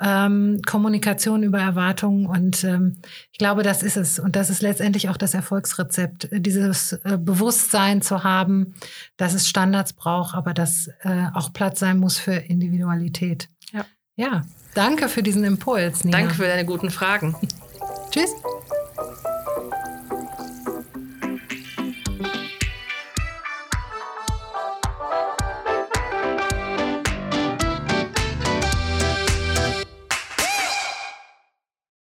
ähm, 0.00 0.60
Kommunikation 0.66 1.42
über 1.42 1.60
Erwartungen. 1.60 2.26
Und 2.26 2.64
ähm, 2.64 2.96
ich 3.32 3.38
glaube, 3.38 3.62
das 3.62 3.82
ist 3.82 3.96
es. 3.96 4.18
Und 4.18 4.36
das 4.36 4.50
ist 4.50 4.62
letztendlich 4.62 5.08
auch 5.08 5.16
das 5.16 5.34
Erfolgsrezept, 5.34 6.28
dieses 6.32 6.92
äh, 7.04 7.18
Bewusstsein 7.18 8.02
zu 8.02 8.24
haben, 8.24 8.74
dass 9.16 9.34
es 9.34 9.48
Standards 9.48 9.92
braucht, 9.92 10.34
aber 10.34 10.54
dass 10.54 10.88
äh, 11.02 11.26
auch 11.34 11.52
Platz 11.52 11.80
sein 11.80 11.98
muss 11.98 12.18
für 12.18 12.34
Individualität. 12.34 13.48
Ja. 13.72 13.84
Ja, 14.16 14.42
danke 14.74 15.08
für 15.08 15.22
diesen 15.22 15.44
Impuls. 15.44 16.04
Nina. 16.04 16.18
Danke 16.18 16.34
für 16.34 16.46
deine 16.46 16.64
guten 16.64 16.90
Fragen. 16.90 17.34
Tschüss. 18.10 18.30